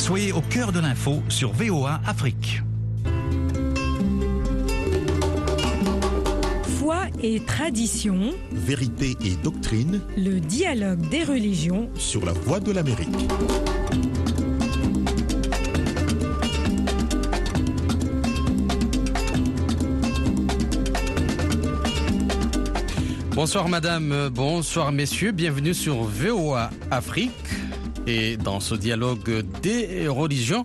Soyez 0.00 0.32
au 0.32 0.40
cœur 0.40 0.72
de 0.72 0.80
l'info 0.80 1.22
sur 1.28 1.52
VOA 1.52 2.00
Afrique. 2.06 2.62
Foi 6.78 7.02
et 7.22 7.38
tradition, 7.40 8.32
Vérité 8.50 9.14
et 9.22 9.36
doctrine 9.36 10.00
le 10.16 10.40
dialogue 10.40 11.06
des 11.10 11.22
religions. 11.22 11.90
sur 11.96 12.24
la 12.24 12.32
voie 12.32 12.60
de 12.60 12.72
l'Amérique. 12.72 13.08
Bonsoir 23.34 23.68
madame, 23.68 24.30
bonsoir 24.30 24.92
messieurs, 24.92 25.32
bienvenue 25.32 25.74
sur 25.74 26.04
VOA 26.04 26.70
Afrique 26.90 27.59
et 28.06 28.36
dans 28.36 28.60
ce 28.60 28.74
dialogue 28.74 29.44
des 29.62 30.08
religions. 30.08 30.64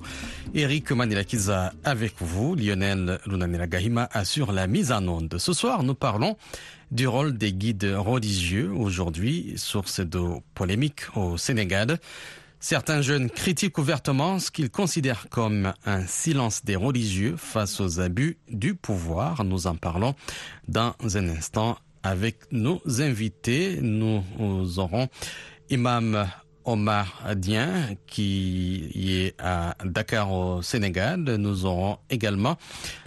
Eric 0.54 0.92
Manilakiza 0.92 1.74
avec 1.84 2.14
vous, 2.20 2.56
Lionel 2.56 3.20
Lunanila 3.26 3.68
Gahima 3.68 4.08
assure 4.12 4.52
la 4.52 4.68
mise 4.68 4.92
en 4.92 5.08
onde. 5.08 5.38
Ce 5.38 5.54
soir, 5.54 5.84
nous 5.84 5.96
parlons 5.96 6.38
du 6.92 7.08
rôle 7.08 7.38
des 7.38 7.52
guides 7.54 7.94
religieux, 7.98 8.72
aujourd'hui 8.72 9.54
source 9.58 10.00
de 10.00 10.22
polémique 10.54 11.02
au 11.16 11.38
Sénégal. 11.38 12.00
Certains 12.60 13.02
jeunes 13.02 13.30
critiquent 13.30 13.78
ouvertement 13.78 14.40
ce 14.40 14.50
qu'ils 14.50 14.70
considèrent 14.72 15.28
comme 15.30 15.74
un 15.86 16.06
silence 16.08 16.64
des 16.64 16.76
religieux 16.76 17.36
face 17.38 17.80
aux 17.80 18.00
abus 18.00 18.38
du 18.50 18.76
pouvoir. 18.76 19.44
Nous 19.44 19.68
en 19.68 19.76
parlons 19.76 20.16
dans 20.68 20.96
un 21.16 21.30
instant 21.30 21.78
avec 22.02 22.52
nos 22.52 22.82
invités. 23.00 23.80
Nous 23.82 24.24
aurons 24.80 25.10
Imam 25.70 26.28
Omar 26.66 27.22
Dien 27.36 27.96
qui 28.08 28.90
est 28.96 29.36
à 29.42 29.76
Dakar 29.84 30.32
au 30.32 30.62
Sénégal. 30.62 31.22
Nous 31.22 31.66
aurons 31.66 31.98
également 32.10 32.58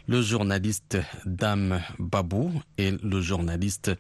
le 0.06 0.22
journaliste 0.22 0.98
Dame 1.27 1.80
Babou 1.98 2.52
et 2.78 2.92
le 3.02 3.20
journaliste 3.20 3.91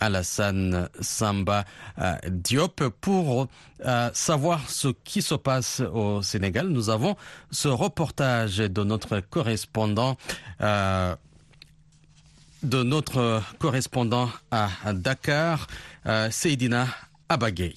Alassane 0.00 0.88
Samba 1.00 1.64
euh, 1.98 2.14
Diop 2.28 2.88
pour 3.00 3.48
euh, 3.84 4.10
savoir 4.12 4.68
ce 4.68 4.88
qui 5.04 5.22
se 5.22 5.34
passe 5.34 5.80
au 5.80 6.22
Sénégal. 6.22 6.68
Nous 6.68 6.90
avons 6.90 7.16
ce 7.50 7.68
reportage 7.68 8.58
de 8.58 8.84
notre 8.84 9.20
correspondant 9.20 10.16
euh, 10.60 11.14
de 12.62 12.82
notre 12.82 13.42
correspondant 13.58 14.28
à 14.50 14.68
Dakar, 14.92 15.68
Seydina 16.30 16.88
Abagay. 17.28 17.74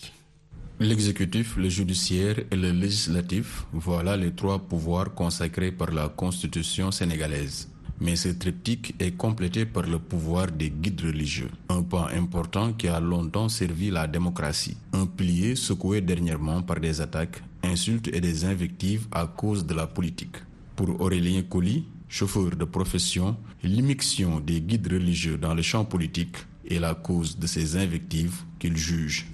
L'exécutif, 0.81 1.57
le 1.57 1.67
judiciaire 1.67 2.39
et 2.49 2.55
le 2.55 2.71
législatif, 2.71 3.65
voilà 3.73 4.15
les 4.15 4.31
trois 4.31 4.59
pouvoirs 4.59 5.13
consacrés 5.13 5.73
par 5.73 5.91
la 5.91 6.07
Constitution 6.07 6.89
sénégalaise. 6.89 7.67
Mais 7.99 8.15
ce 8.15 8.29
triptyque 8.29 8.95
est 8.97 9.11
complété 9.17 9.65
par 9.65 9.83
le 9.83 9.99
pouvoir 9.99 10.47
des 10.49 10.69
guides 10.69 11.01
religieux, 11.01 11.49
un 11.67 11.83
pan 11.83 12.07
important 12.07 12.71
qui 12.71 12.87
a 12.87 13.01
longtemps 13.01 13.49
servi 13.49 13.89
la 13.91 14.07
démocratie, 14.07 14.77
un 14.93 15.05
pilier 15.05 15.57
secoué 15.57 15.99
dernièrement 15.99 16.61
par 16.61 16.79
des 16.79 17.01
attaques, 17.01 17.43
insultes 17.61 18.07
et 18.13 18.21
des 18.21 18.45
invectives 18.45 19.05
à 19.11 19.27
cause 19.27 19.65
de 19.65 19.73
la 19.73 19.85
politique. 19.85 20.37
Pour 20.77 21.01
Aurélien 21.01 21.41
Colli, 21.41 21.83
chauffeur 22.07 22.51
de 22.55 22.63
profession, 22.63 23.35
l'immixtion 23.63 24.39
des 24.39 24.61
guides 24.61 24.87
religieux 24.89 25.37
dans 25.37 25.53
le 25.53 25.61
champ 25.61 25.83
politique 25.83 26.37
est 26.69 26.79
la 26.79 26.95
cause 26.95 27.37
de 27.37 27.47
ces 27.47 27.75
invectives 27.75 28.43
qu'il 28.59 28.77
juge 28.77 29.25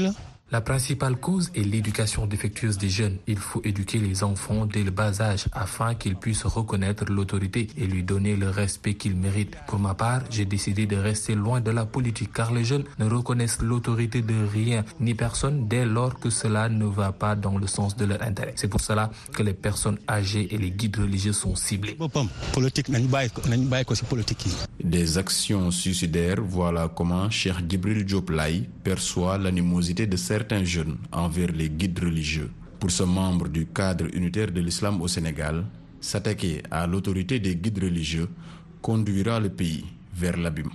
la. 0.00 0.12
La 0.54 0.60
principale 0.60 1.16
cause 1.16 1.50
est 1.56 1.64
l'éducation 1.64 2.28
défectueuse 2.28 2.78
des 2.78 2.88
jeunes. 2.88 3.16
Il 3.26 3.38
faut 3.38 3.60
éduquer 3.64 3.98
les 3.98 4.22
enfants 4.22 4.66
dès 4.66 4.84
le 4.84 4.92
bas 4.92 5.20
âge 5.20 5.46
afin 5.50 5.96
qu'ils 5.96 6.14
puissent 6.14 6.44
reconnaître 6.44 7.06
l'autorité 7.10 7.66
et 7.76 7.88
lui 7.88 8.04
donner 8.04 8.36
le 8.36 8.50
respect 8.50 8.94
qu'ils 8.94 9.16
méritent. 9.16 9.56
Pour 9.66 9.80
ma 9.80 9.94
part, 9.94 10.22
j'ai 10.30 10.44
décidé 10.44 10.86
de 10.86 10.94
rester 10.94 11.34
loin 11.34 11.60
de 11.60 11.72
la 11.72 11.86
politique 11.86 12.32
car 12.32 12.52
les 12.52 12.64
jeunes 12.64 12.84
ne 13.00 13.06
reconnaissent 13.06 13.62
l'autorité 13.62 14.22
de 14.22 14.46
rien 14.46 14.84
ni 15.00 15.14
personne 15.14 15.66
dès 15.66 15.84
lors 15.84 16.20
que 16.20 16.30
cela 16.30 16.68
ne 16.68 16.84
va 16.84 17.10
pas 17.10 17.34
dans 17.34 17.58
le 17.58 17.66
sens 17.66 17.96
de 17.96 18.04
leur 18.04 18.22
intérêt. 18.22 18.52
C'est 18.54 18.68
pour 18.68 18.80
cela 18.80 19.10
que 19.32 19.42
les 19.42 19.54
personnes 19.54 19.98
âgées 20.08 20.54
et 20.54 20.58
les 20.58 20.70
guides 20.70 20.98
religieux 20.98 21.32
sont 21.32 21.56
ciblés. 21.56 21.96
Des 24.84 25.18
actions 25.18 25.70
suicidaires, 25.72 26.40
voilà 26.40 26.86
comment 26.94 27.28
Cheikh 27.28 27.68
Djibril 27.68 28.06
perçoit 28.84 29.36
l'animosité 29.36 30.06
de 30.06 30.16
certains 30.16 30.43
jeunes 30.64 30.96
envers 31.12 31.52
les 31.52 31.70
guides 31.70 31.98
religieux. 31.98 32.50
Pour 32.78 32.90
ce 32.90 33.02
membre 33.02 33.48
du 33.48 33.66
cadre 33.66 34.06
unitaire 34.14 34.50
de 34.52 34.60
l'islam 34.60 35.00
au 35.00 35.08
Sénégal, 35.08 35.64
s'attaquer 36.00 36.62
à 36.70 36.86
l'autorité 36.86 37.40
des 37.40 37.56
guides 37.56 37.82
religieux 37.82 38.28
conduira 38.82 39.40
le 39.40 39.48
pays 39.48 39.84
vers 40.14 40.36
l'abîme. 40.36 40.70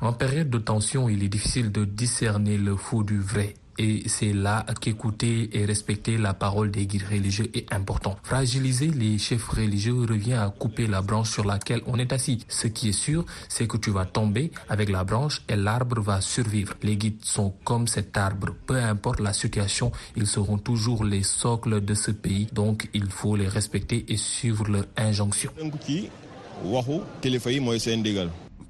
En 0.00 0.12
période 0.12 0.50
de 0.50 0.58
tension, 0.58 1.08
il 1.08 1.22
est 1.22 1.28
difficile 1.28 1.70
de 1.72 1.84
discerner 1.84 2.58
le 2.58 2.76
faux 2.76 3.04
du 3.04 3.18
vrai. 3.20 3.54
Et 3.78 4.02
c'est 4.08 4.32
là 4.32 4.64
qu'écouter 4.80 5.50
et 5.52 5.64
respecter 5.64 6.16
la 6.16 6.34
parole 6.34 6.70
des 6.70 6.86
guides 6.86 7.06
religieux 7.10 7.50
est 7.54 7.72
important. 7.72 8.16
Fragiliser 8.22 8.88
les 8.88 9.18
chefs 9.18 9.48
religieux 9.48 10.06
revient 10.08 10.34
à 10.34 10.48
couper 10.50 10.86
la 10.86 11.02
branche 11.02 11.30
sur 11.30 11.44
laquelle 11.44 11.82
on 11.86 11.98
est 11.98 12.12
assis. 12.12 12.44
Ce 12.48 12.66
qui 12.68 12.90
est 12.90 12.92
sûr, 12.92 13.24
c'est 13.48 13.66
que 13.66 13.76
tu 13.76 13.90
vas 13.90 14.06
tomber 14.06 14.50
avec 14.68 14.88
la 14.90 15.04
branche 15.04 15.42
et 15.48 15.56
l'arbre 15.56 16.00
va 16.00 16.20
survivre. 16.20 16.74
Les 16.82 16.96
guides 16.96 17.24
sont 17.24 17.54
comme 17.64 17.86
cet 17.86 18.16
arbre. 18.16 18.54
Peu 18.66 18.76
importe 18.76 19.20
la 19.20 19.32
situation, 19.32 19.90
ils 20.16 20.26
seront 20.26 20.58
toujours 20.58 21.04
les 21.04 21.22
socles 21.22 21.84
de 21.84 21.94
ce 21.94 22.10
pays. 22.10 22.46
Donc, 22.52 22.88
il 22.94 23.10
faut 23.10 23.36
les 23.36 23.48
respecter 23.48 24.04
et 24.08 24.16
suivre 24.16 24.68
leurs 24.68 24.86
injonctions. 24.96 25.50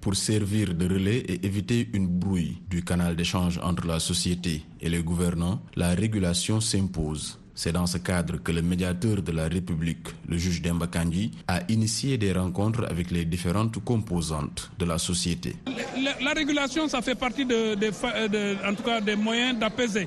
Pour 0.04 0.16
servir 0.16 0.74
de 0.74 0.84
relais 0.86 1.20
et 1.20 1.46
éviter 1.46 1.88
une 1.94 2.06
brouille 2.06 2.58
du 2.68 2.84
canal 2.84 3.16
d'échange 3.16 3.58
entre 3.62 3.86
la 3.86 3.98
société 3.98 4.60
et 4.82 4.90
les 4.90 5.02
gouvernants, 5.02 5.62
la 5.76 5.94
régulation 5.94 6.60
s'impose. 6.60 7.38
C'est 7.54 7.72
dans 7.72 7.86
ce 7.86 7.96
cadre 7.96 8.36
que 8.36 8.52
le 8.52 8.60
médiateur 8.60 9.22
de 9.22 9.32
la 9.32 9.48
République, 9.48 10.08
le 10.28 10.36
juge 10.36 10.60
Demba 10.60 10.88
Kandji, 10.88 11.30
a 11.48 11.60
initié 11.70 12.18
des 12.18 12.34
rencontres 12.34 12.84
avec 12.90 13.10
les 13.10 13.24
différentes 13.24 13.82
composantes 13.82 14.70
de 14.78 14.84
la 14.84 14.98
société. 14.98 15.56
La, 16.04 16.20
la 16.22 16.32
régulation, 16.34 16.86
ça 16.86 17.00
fait 17.00 17.14
partie 17.14 17.46
de, 17.46 17.74
de 17.74 18.68
en 18.68 18.74
tout 18.74 18.82
cas 18.82 19.00
des 19.00 19.16
moyens 19.16 19.58
d'apaiser. 19.58 20.06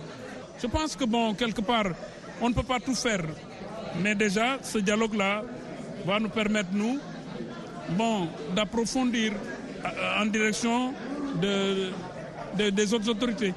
Je 0.62 0.68
pense 0.68 0.96
que 0.96 1.06
bon, 1.06 1.34
quelque 1.34 1.62
part, 1.62 1.88
on 2.40 2.50
ne 2.50 2.54
peut 2.54 2.62
pas 2.62 2.80
tout 2.80 2.94
faire, 2.94 3.26
mais 4.04 4.14
déjà 4.14 4.60
ce 4.62 4.78
dialogue-là 4.78 5.42
va 6.06 6.20
nous 6.20 6.30
permettre 6.30 6.70
nous, 6.72 7.00
bon, 7.98 8.28
d'approfondir 8.56 9.32
euh, 9.34 9.67
en 10.22 10.26
direction 10.26 10.94
de, 11.42 11.92
de- 12.58 12.70
des 12.70 12.94
autres 12.94 13.10
autorités. 13.10 13.54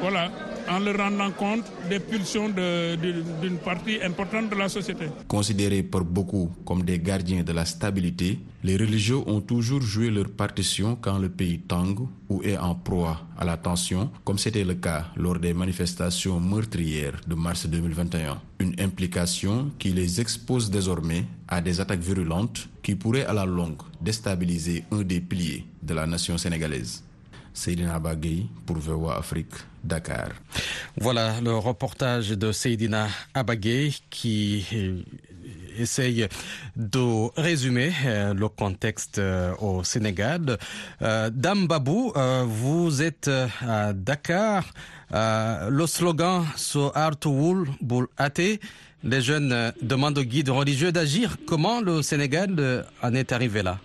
Voilà, 0.00 0.30
en 0.68 0.78
leur 0.78 0.96
rendant 0.96 1.30
compte 1.32 1.64
des 1.88 2.00
pulsions 2.00 2.48
d'une 2.48 3.58
partie 3.58 4.02
importante 4.02 4.50
de 4.50 4.56
la 4.56 4.68
société. 4.68 5.06
Considérés 5.28 5.82
par 5.82 6.04
beaucoup 6.04 6.50
comme 6.64 6.82
des 6.82 6.98
gardiens 6.98 7.42
de 7.42 7.52
la 7.52 7.64
stabilité, 7.64 8.38
les 8.62 8.76
religieux 8.76 9.18
ont 9.26 9.40
toujours 9.40 9.82
joué 9.82 10.10
leur 10.10 10.30
partition 10.30 10.96
quand 11.00 11.18
le 11.18 11.28
pays 11.28 11.58
tangue 11.60 12.06
ou 12.28 12.42
est 12.42 12.56
en 12.56 12.74
proie 12.74 13.20
à 13.36 13.44
la 13.44 13.56
tension, 13.56 14.10
comme 14.24 14.38
c'était 14.38 14.64
le 14.64 14.74
cas 14.74 15.06
lors 15.16 15.38
des 15.38 15.52
manifestations 15.52 16.40
meurtrières 16.40 17.20
de 17.26 17.34
mars 17.34 17.66
2021. 17.66 18.40
Une 18.60 18.74
implication 18.80 19.70
qui 19.78 19.90
les 19.90 20.20
expose 20.20 20.70
désormais 20.70 21.24
à 21.48 21.60
des 21.60 21.80
attaques 21.80 22.00
virulentes 22.00 22.68
qui 22.82 22.94
pourraient 22.94 23.26
à 23.26 23.32
la 23.32 23.44
longue 23.44 23.82
déstabiliser 24.00 24.84
un 24.92 25.02
des 25.02 25.20
piliers 25.20 25.66
de 25.82 25.94
la 25.94 26.06
nation 26.06 26.38
sénégalaise. 26.38 27.02
Seydina 27.54 27.98
Bagay 28.00 28.46
pour 28.66 28.76
VOA 28.78 29.16
Afrique, 29.18 29.54
Dakar. 29.82 30.30
Voilà 31.00 31.40
le 31.40 31.56
reportage 31.56 32.30
de 32.30 32.50
Seydina 32.50 33.06
Abagay 33.32 33.92
qui 34.10 34.66
euh, 34.72 34.98
essaye 35.78 36.26
de 36.74 37.30
résumer 37.40 37.92
euh, 38.04 38.34
le 38.34 38.48
contexte 38.48 39.18
euh, 39.18 39.54
au 39.60 39.84
Sénégal. 39.84 40.58
Dame 41.00 41.66
Babou, 41.68 42.12
vous 42.46 43.00
êtes 43.02 43.30
à 43.66 43.92
Dakar. 43.92 44.64
Le 45.12 45.86
slogan 45.86 46.44
So 46.56 46.90
Artuwul 46.94 47.68
Bul 47.80 48.06
Ate, 48.18 48.58
les 49.04 49.20
jeunes 49.22 49.72
demandent 49.80 50.18
aux 50.18 50.24
guides 50.24 50.48
religieux 50.50 50.90
d'agir. 50.90 51.36
Comment 51.46 51.80
le 51.80 52.02
Sénégal 52.02 52.84
en 53.00 53.14
est 53.14 53.30
arrivé 53.30 53.62
là? 53.62 53.78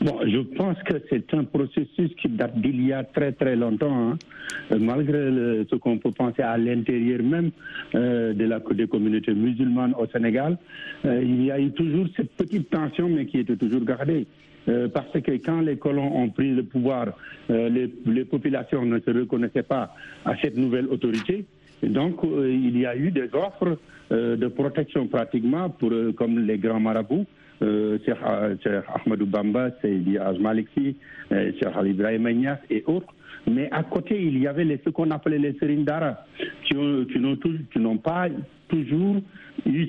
Bon, 0.00 0.20
je 0.26 0.38
pense 0.56 0.80
que 0.84 0.94
c'est 1.10 1.34
un 1.34 1.42
processus 1.42 2.14
qui 2.20 2.28
date 2.28 2.56
d'il 2.60 2.86
y 2.86 2.92
a 2.92 3.02
très 3.02 3.32
très 3.32 3.56
longtemps, 3.56 4.10
hein. 4.10 4.18
Euh, 4.70 4.78
malgré 4.80 5.28
le- 5.30 5.66
ce 5.68 5.74
qu'on 5.76 5.98
peut 5.98 6.12
penser 6.12 6.40
à 6.42 6.56
l'intérieur 6.56 7.20
même 7.22 7.50
euh, 7.96 8.32
de 8.32 8.44
la, 8.44 8.60
des 8.60 8.86
communautés 8.86 9.34
musulmanes 9.34 9.94
au 9.98 10.06
Sénégal. 10.06 10.56
euh, 11.04 11.20
il 11.22 11.44
y 11.44 11.50
a 11.50 11.58
eu 11.60 11.70
toujours 11.72 12.06
cette 12.16 12.30
petite 12.36 12.70
tension, 12.70 13.08
mais 13.08 13.26
qui 13.26 13.38
était 13.40 13.56
toujours 13.56 13.84
gardée. 13.84 14.26
euh, 14.68 14.86
parce 14.88 15.10
que 15.20 15.32
quand 15.44 15.62
les 15.62 15.76
colons 15.78 16.10
ont 16.22 16.28
pris 16.28 16.50
le 16.54 16.62
pouvoir, 16.62 17.06
euh, 17.50 17.68
les, 17.68 17.92
les, 18.06 18.24
populations 18.24 18.84
ne 18.84 18.98
se 19.00 19.10
reconnaissaient 19.10 19.62
pas 19.76 19.94
à 20.24 20.36
cette 20.40 20.56
nouvelle 20.56 20.86
autorité. 20.86 21.44
donc, 21.82 22.22
euh, 22.24 22.48
il 22.50 22.78
y 22.78 22.86
a 22.86 22.94
eu 22.96 23.10
des 23.10 23.28
offres 23.34 23.78
de 24.10 24.48
protection 24.48 25.06
pratiquement 25.06 25.68
pour, 25.68 25.92
comme 26.16 26.38
les 26.46 26.56
grands 26.56 26.80
marabouts, 26.80 27.26
Cheikh, 27.60 28.16
Ahmadou 28.94 29.26
Bamba, 29.26 29.70
Seydi 29.82 30.18
Ajmaliksi, 30.18 30.96
Cheikh 31.30 31.76
Ali 31.76 31.90
Ibrahim 31.90 32.26
et 32.70 32.84
autres. 32.86 33.12
Mais 33.46 33.68
à 33.70 33.82
côté, 33.82 34.20
il 34.20 34.38
y 34.38 34.46
avait 34.46 34.64
les, 34.64 34.80
ce 34.84 34.90
qu'on 34.90 35.10
appelait 35.10 35.38
les 35.38 35.54
Serindara, 35.58 36.24
qui 36.64 36.74
n'ont 36.74 37.98
pas 37.98 38.28
toujours 38.68 39.16
eu 39.66 39.88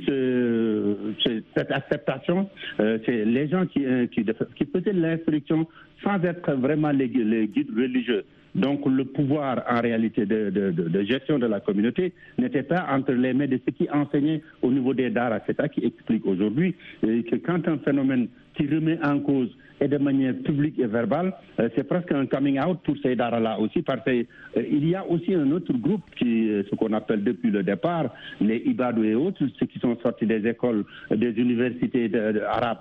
cette 1.56 1.72
acceptation. 1.72 2.50
Euh, 2.80 2.98
c'est 3.06 3.26
les 3.26 3.48
gens 3.50 3.66
qui, 3.66 3.86
euh, 3.86 4.08
qui, 4.08 4.26
qui 4.56 4.66
faisaient 4.66 4.94
l'instruction 4.94 5.68
sans 6.04 6.22
être 6.24 6.54
vraiment 6.54 6.92
les, 6.92 7.10
guides 7.10 7.72
religieux. 7.76 8.24
Donc 8.56 8.86
le 8.86 9.06
pouvoir 9.06 9.64
en 9.70 9.82
réalité 9.82 10.26
de, 10.26 11.04
gestion 11.04 11.40
de 11.40 11.46
la 11.46 11.60
communauté 11.60 12.14
n'était 12.38 12.64
pas 12.64 12.88
entre 12.90 13.12
les 13.14 13.34
mains 13.34 13.48
de 13.48 13.60
ceux 13.66 13.72
qui 13.72 13.90
enseignaient 13.92 14.42
au 14.62 14.72
niveau 14.72 14.94
des 14.94 15.10
daras. 15.10 15.40
C'est 15.46 15.58
ça 15.58 15.68
qui 15.70 15.86
explique 15.86 16.26
aujourd'hui 16.26 16.76
euh, 17.04 17.22
que 17.24 17.36
quand 17.38 17.68
un 17.68 17.78
phénomène 17.80 18.28
qui 18.56 18.68
remet 18.68 19.00
en 19.04 19.20
cause 19.20 19.50
et 19.82 19.88
de 19.88 19.98
manière 19.98 20.34
publique 20.44 20.78
et 20.80 20.88
verbale, 20.88 21.34
euh, 21.60 21.70
c'est 21.76 21.88
presque 21.88 22.12
un 22.12 22.26
coming 22.26 22.60
out 22.60 22.80
pour 22.84 22.96
ces 23.02 23.16
daras-là 23.16 23.60
aussi, 23.60 23.82
parce 23.82 24.04
qu'il 24.04 24.26
euh, 24.58 24.62
y 24.64 24.96
a 24.96 25.06
aussi 25.08 25.34
un 25.34 25.50
autre 25.52 25.72
groupe 25.74 26.02
qui, 26.18 26.50
ce 26.70 26.76
qu'on 26.76 26.92
appelle 26.94 27.24
depuis 27.24 27.52
le 27.52 27.64
départ, 27.64 28.14
les 28.42 28.58
Ibadou 28.66 29.04
et 29.04 29.16
autres, 29.16 29.46
ceux 29.58 29.66
qui 29.68 29.80
sont 29.80 29.98
sortis 30.02 30.26
des 30.26 30.46
écoles, 30.48 30.84
des 31.12 31.32
universités 31.32 32.12
arabes, 32.46 32.80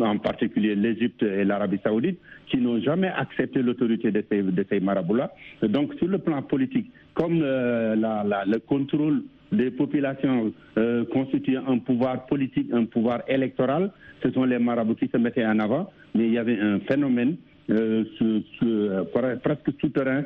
en 0.00 0.18
particulier 0.18 0.74
l'Égypte 0.74 1.22
et 1.22 1.44
l'Arabie 1.44 1.80
saoudite, 1.84 2.18
qui 2.46 2.58
n'ont 2.58 2.80
jamais 2.80 3.08
accepté 3.08 3.62
l'autorité 3.62 4.10
de 4.10 4.24
ces, 4.68 4.80
marabouts-là. 4.80 5.32
Donc, 5.62 5.94
sur 5.94 6.06
le 6.08 6.18
plan 6.18 6.42
politique, 6.42 6.90
comme 7.14 7.40
le 7.40 8.58
contrôle 8.60 9.22
des 9.52 9.70
populations 9.70 10.52
euh, 10.76 11.04
constituent 11.12 11.58
un 11.58 11.78
pouvoir 11.78 12.26
politique, 12.26 12.68
un 12.72 12.84
pouvoir 12.84 13.22
électoral. 13.28 13.90
Ce 14.22 14.30
sont 14.30 14.44
les 14.44 14.58
marabouts 14.58 14.94
qui 14.94 15.08
se 15.08 15.16
mettaient 15.18 15.46
en 15.46 15.58
avant, 15.60 15.90
mais 16.14 16.26
il 16.26 16.32
y 16.32 16.38
avait 16.38 16.58
un 16.58 16.80
phénomène 16.80 17.36
euh, 17.70 18.04
euh, 18.62 19.04
presque 19.42 19.70
souterrain 19.80 20.22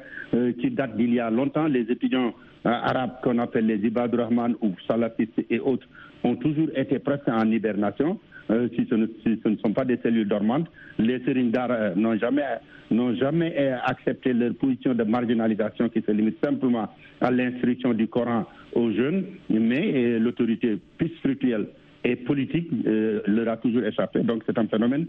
qui 0.61 0.71
date 0.71 0.97
d'il 0.97 1.15
y 1.15 1.21
a 1.21 1.31
longtemps. 1.31 1.67
Les 1.67 1.83
étudiants 1.91 2.33
arabes 2.65 3.17
qu'on 3.23 3.39
appelle 3.39 3.67
les 3.67 3.77
Ibad 3.87 4.15
Rahman 4.15 4.55
ou 4.61 4.73
salafistes 4.87 5.41
et 5.51 5.59
autres 5.59 5.87
ont 6.23 6.37
toujours 6.37 6.69
été 6.77 6.99
presque 6.99 7.29
en 7.29 7.51
hibernation. 7.51 8.19
Euh, 8.51 8.69
si, 8.75 8.87
ce 8.91 8.95
ne, 8.95 9.57
sont 9.57 9.73
pas 9.73 9.85
des 9.85 9.99
cellules 9.99 10.29
dormantes. 10.29 10.67
Les 10.99 11.21
Serindar 11.21 11.71
euh, 11.71 11.95
n'ont 11.95 12.19
jamais, 12.19 12.43
n'ont 12.91 13.15
jamais 13.15 13.55
euh, 13.57 13.77
accepté 13.85 14.33
leur 14.33 14.55
position 14.55 14.95
de 14.95 15.05
marginalisation 15.05 15.89
qui 15.89 16.01
se 16.01 16.11
limite 16.11 16.39
simplement 16.45 16.89
à 17.21 17.31
l'instruction 17.31 17.95
du 17.95 18.09
Coran 18.09 18.47
aux 18.75 18.91
jeunes, 18.91 19.25
mais 19.49 20.19
l'autorité 20.19 20.79
plus 20.99 21.09
spirituelle 21.19 21.67
et 22.03 22.17
politique 22.17 22.69
leur 22.85 23.49
a 23.49 23.57
toujours 23.59 23.83
échappé. 23.85 24.21
Donc 24.21 24.43
c'est 24.47 24.57
un 24.59 24.67
phénomène 24.67 25.07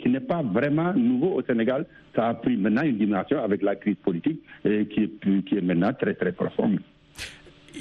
qui 0.00 0.08
n'est 0.08 0.18
pas 0.20 0.42
vraiment 0.42 0.92
nouveau 0.94 1.34
au 1.38 1.42
Sénégal. 1.42 1.86
Ça 2.16 2.30
a 2.30 2.34
pris 2.34 2.56
maintenant 2.56 2.82
une 2.82 2.96
dimension 2.96 3.40
avec 3.44 3.62
la 3.62 3.76
crise 3.76 3.96
politique 4.02 4.40
qui, 4.64 5.02
est, 5.04 5.44
qui 5.44 5.56
est 5.56 5.60
maintenant 5.60 5.92
très 5.92 6.14
très 6.14 6.32
profonde. 6.32 6.80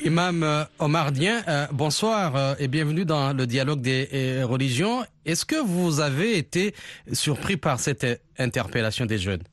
Imam 0.05 0.43
euh, 0.43 0.63
Omar 0.79 1.11
Dien, 1.11 1.41
euh, 1.47 1.65
bonsoir 1.71 2.35
euh, 2.35 2.53
et 2.59 2.67
bienvenue 2.67 3.05
dans 3.05 3.35
le 3.35 3.45
dialogue 3.45 3.81
des 3.81 4.43
religions. 4.43 5.01
Est-ce 5.25 5.45
que 5.45 5.55
vous 5.55 5.99
avez 5.99 6.37
été 6.37 6.73
surpris 7.11 7.57
par 7.57 7.79
cette 7.79 8.21
interpellation 8.37 9.05
des 9.05 9.17
jeunes? 9.17 9.43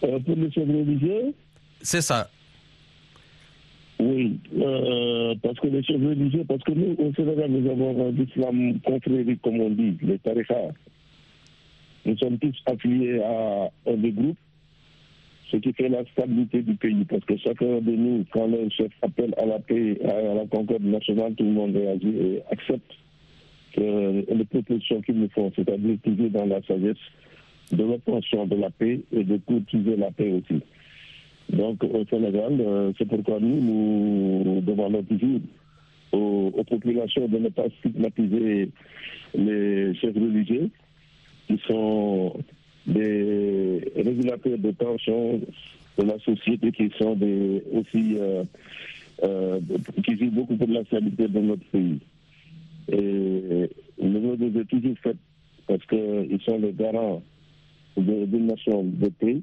Pour 0.00 0.10
les 0.26 0.50
chefs 0.50 0.66
religieux? 0.66 1.34
C'est 1.82 2.00
ça. 2.00 2.30
Oui, 3.98 4.38
parce 5.42 5.58
que 5.60 5.66
les 5.66 5.82
chefs 5.82 6.00
religieux, 6.00 6.44
parce 6.48 6.62
que 6.62 6.72
nous, 6.72 6.94
au 6.98 7.12
Sénégal, 7.14 7.50
nous 7.50 7.70
avons 7.70 8.10
l'islam 8.10 8.80
confrérique, 8.80 9.42
comme 9.42 9.60
on 9.60 9.70
dit, 9.70 9.98
les 10.00 10.18
tarikhas. 10.18 10.72
Nous 12.06 12.16
sommes 12.16 12.38
tous 12.38 12.56
affiliés 12.64 13.20
à 13.20 13.70
un 13.86 13.96
des 13.96 14.12
groupes 14.12 14.38
ce 15.50 15.56
qui 15.56 15.72
fait 15.72 15.88
la 15.88 16.04
stabilité 16.12 16.62
du 16.62 16.74
pays. 16.74 17.04
Parce 17.04 17.24
que 17.24 17.36
chacun 17.38 17.80
de 17.80 17.90
nous, 17.92 18.24
quand 18.32 18.46
le 18.46 18.68
chef 18.70 18.90
appelle 19.02 19.34
à 19.38 19.46
la 19.46 19.58
paix, 19.58 19.98
à 20.04 20.34
la 20.34 20.46
concorde 20.46 20.82
nationale, 20.82 21.34
tout 21.34 21.44
le 21.44 21.50
monde 21.50 21.76
réagit 21.76 22.14
et 22.18 22.42
accepte 22.50 22.92
que 23.74 24.24
les 24.32 24.44
propositions 24.44 25.00
qu'ils 25.02 25.16
nous 25.20 25.28
font, 25.30 25.52
c'est-à-dire 25.54 25.96
toujours 26.02 26.30
dans 26.30 26.46
la 26.46 26.60
sagesse 26.62 26.96
de 27.72 27.84
l'obtention 27.84 28.46
de 28.46 28.56
la 28.56 28.70
paix 28.70 29.00
et 29.12 29.24
de 29.24 29.36
cultiver 29.38 29.96
la 29.96 30.10
paix 30.10 30.32
aussi. 30.32 30.60
Donc 31.50 31.82
au 31.84 32.04
Sénégal, 32.06 32.60
euh, 32.60 32.92
c'est 32.98 33.08
pourquoi 33.08 33.38
nous, 33.40 33.60
nous 33.60 34.60
demandons 34.60 35.02
toujours 35.02 35.40
aux, 36.12 36.52
aux, 36.56 36.64
populations 36.64 37.26
de 37.28 37.38
ne 37.38 37.48
pas 37.48 37.66
stigmatiser 37.78 38.70
les 39.34 39.94
chefs 39.94 40.14
religieux 40.14 40.70
qui 41.46 41.60
sont 41.66 42.34
des 42.90 43.92
régulateurs 43.96 44.58
de 44.58 44.70
tension 44.72 45.40
de 45.98 46.02
la 46.04 46.18
société 46.20 46.72
qui 46.72 46.90
sont 46.98 47.14
des, 47.14 47.62
aussi 47.72 48.16
euh, 48.18 48.44
euh, 49.22 49.60
qui 50.04 50.18
jouent 50.18 50.30
beaucoup 50.30 50.56
pour 50.56 50.68
la 50.68 50.84
stabilité 50.84 51.28
de 51.28 51.40
notre 51.40 51.64
pays. 51.66 52.00
Et 52.92 53.70
nous 54.02 54.36
devons 54.36 54.64
toujours 54.64 54.98
fait 55.02 55.16
parce 55.66 55.84
qu'ils 55.86 56.40
sont 56.44 56.58
les 56.58 56.72
garants 56.72 57.22
d'une 57.96 58.46
nation 58.46 58.82
de 58.84 59.08
paix, 59.08 59.40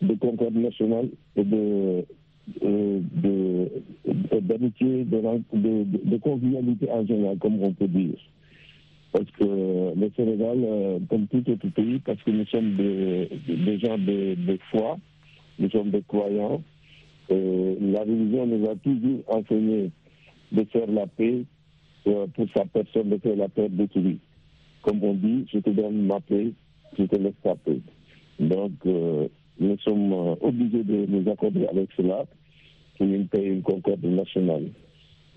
de 0.00 0.14
concorde 0.14 0.54
nationale 0.54 1.08
et 1.36 1.44
de 1.44 2.04
euh, 2.64 3.00
d'amitié, 4.40 5.04
de, 5.04 5.20
de, 5.52 5.84
de, 6.10 6.16
convivialité 6.16 6.90
en 6.90 7.06
général, 7.06 7.38
comme 7.38 7.62
on 7.62 7.72
peut 7.72 7.86
dire. 7.86 8.16
Parce 9.12 9.30
que 9.38 9.44
le 9.44 10.10
Sénégal, 10.16 10.58
euh, 10.64 10.98
comme 11.10 11.26
tout 11.26 11.44
autre 11.50 11.68
pays, 11.68 11.98
parce 11.98 12.20
que 12.22 12.30
nous 12.30 12.46
sommes 12.46 12.76
des, 12.76 13.78
gens 13.78 13.98
de, 13.98 14.58
foi, 14.70 14.96
nous 15.58 15.68
sommes 15.70 15.90
des 15.90 16.02
croyants, 16.02 16.62
la 17.28 18.00
religion 18.00 18.46
nous 18.46 18.68
a 18.70 18.74
toujours 18.76 19.20
enseigné 19.28 19.90
de 20.50 20.64
faire 20.64 20.86
la 20.90 21.06
paix 21.06 21.44
euh, 22.06 22.26
pour 22.34 22.46
sa 22.54 22.64
personne, 22.64 23.10
de 23.10 23.18
faire 23.18 23.36
la 23.36 23.48
paix 23.48 23.68
d'autrui. 23.68 24.18
Comme 24.80 25.04
on 25.04 25.14
dit, 25.14 25.46
je 25.52 25.58
te 25.58 25.70
donne 25.70 26.06
ma 26.06 26.20
paix, 26.20 26.52
je 26.98 27.04
te 27.04 27.16
laisse 27.16 27.34
ta 27.42 27.54
paix. 27.54 27.80
Donc, 28.40 28.72
euh, 28.86 29.28
nous 29.60 29.78
sommes 29.80 30.12
obligés 30.40 30.84
de 30.84 31.06
nous 31.06 31.30
accorder 31.30 31.66
avec 31.66 31.90
cela 31.96 32.24
pour 32.96 33.06
une 33.06 33.28
paix, 33.28 33.44
une 33.44 33.62
concorde 33.62 34.04
nationale. 34.04 34.70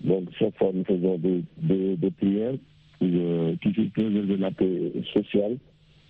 Donc, 0.02 0.28
chaque 0.38 0.56
fois, 0.56 0.70
nous 0.72 0.84
faisons 0.84 1.18
des 1.18 2.10
prières 2.18 2.54
qui 3.00 3.72
qui 3.72 4.02
de 4.02 4.36
la 4.36 4.50
paix 4.50 4.92
sociale 5.12 5.56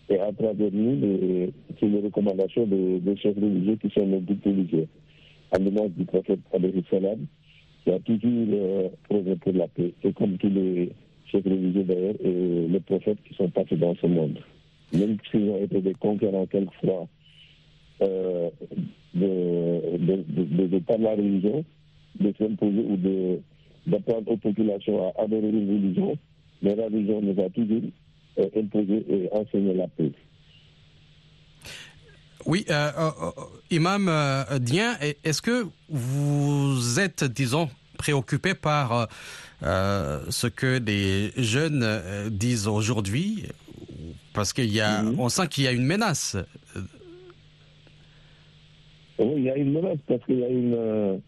et 0.08 0.20
à 0.20 0.32
travers 0.32 0.70
nous, 0.72 1.50
c'est 1.80 1.86
les 1.86 2.00
recommandations 2.00 2.66
des, 2.66 3.16
chefs 3.16 3.34
religieux 3.36 3.76
qui 3.76 3.90
sont 3.90 4.06
religieux. 4.06 4.86
À 5.50 5.58
l'image 5.58 5.90
du 5.96 6.04
prophète 6.04 6.38
Alayhi 6.52 6.84
Salam, 6.90 7.26
qui 7.84 7.90
a 7.90 7.98
toujours 8.00 8.46
euh, 8.52 8.88
pour 9.08 9.52
la 9.52 9.66
paix, 9.68 9.92
et 10.04 10.12
comme 10.12 10.38
tous 10.38 10.48
les 10.48 10.90
chefs 11.26 11.44
religieux 11.44 11.82
d'ailleurs, 11.84 12.14
et 12.22 12.68
les 12.68 12.80
prophètes 12.80 13.18
qui 13.28 13.34
sont 13.34 13.48
passés 13.50 13.76
dans 13.76 13.94
ce 13.96 14.06
monde. 14.06 14.38
Même 14.92 15.16
s'ils 15.30 15.48
ont 15.50 15.58
été 15.62 15.80
des 15.80 15.94
conquérants 15.94 16.46
quelquefois 16.46 17.08
euh, 18.02 18.50
de, 19.14 19.96
de, 19.98 20.66
de, 20.66 20.78
par 20.80 20.98
la 20.98 21.14
religion, 21.14 21.64
de 22.20 22.32
s'imposer 22.38 22.84
ou 22.88 22.96
d'apprendre 23.86 24.30
aux 24.30 24.36
populations 24.36 25.08
à 25.08 25.22
adhérer 25.22 25.48
une 25.48 25.68
religion, 25.68 26.16
mais 26.66 26.74
la 26.74 26.84
religion 26.86 27.20
nous 27.22 27.40
a 27.40 27.48
toujours 27.50 27.82
euh, 28.38 28.46
imposé 28.56 29.04
et 29.08 29.28
enseigné 29.32 29.74
la 29.74 29.86
paix. 29.86 30.10
Oui, 32.44 32.64
euh, 32.70 32.90
euh, 32.98 33.30
Imam 33.70 34.10
Dien, 34.60 34.96
est-ce 35.24 35.40
que 35.42 35.66
vous 35.88 37.00
êtes, 37.00 37.24
disons, 37.24 37.68
préoccupé 37.98 38.54
par 38.54 39.08
ce 39.62 40.46
que 40.46 40.80
les 40.84 41.30
jeunes 41.36 41.84
disent 42.30 42.68
aujourd'hui? 42.68 43.44
Parce 44.32 44.52
qu'il 44.52 44.72
y 44.72 44.80
a, 44.80 45.02
mhm. 45.02 45.18
on 45.18 45.28
sent 45.28 45.48
qu'il 45.48 45.64
y 45.64 45.66
a 45.68 45.72
une 45.72 45.86
menace. 45.86 46.36
Oui, 49.18 49.34
il 49.38 49.42
y 49.44 49.50
a 49.50 49.56
une 49.56 49.72
menace 49.72 49.98
parce 50.06 50.22
qu'il 50.24 50.40
y 50.40 50.44
a 50.44 50.48
une. 50.48 51.20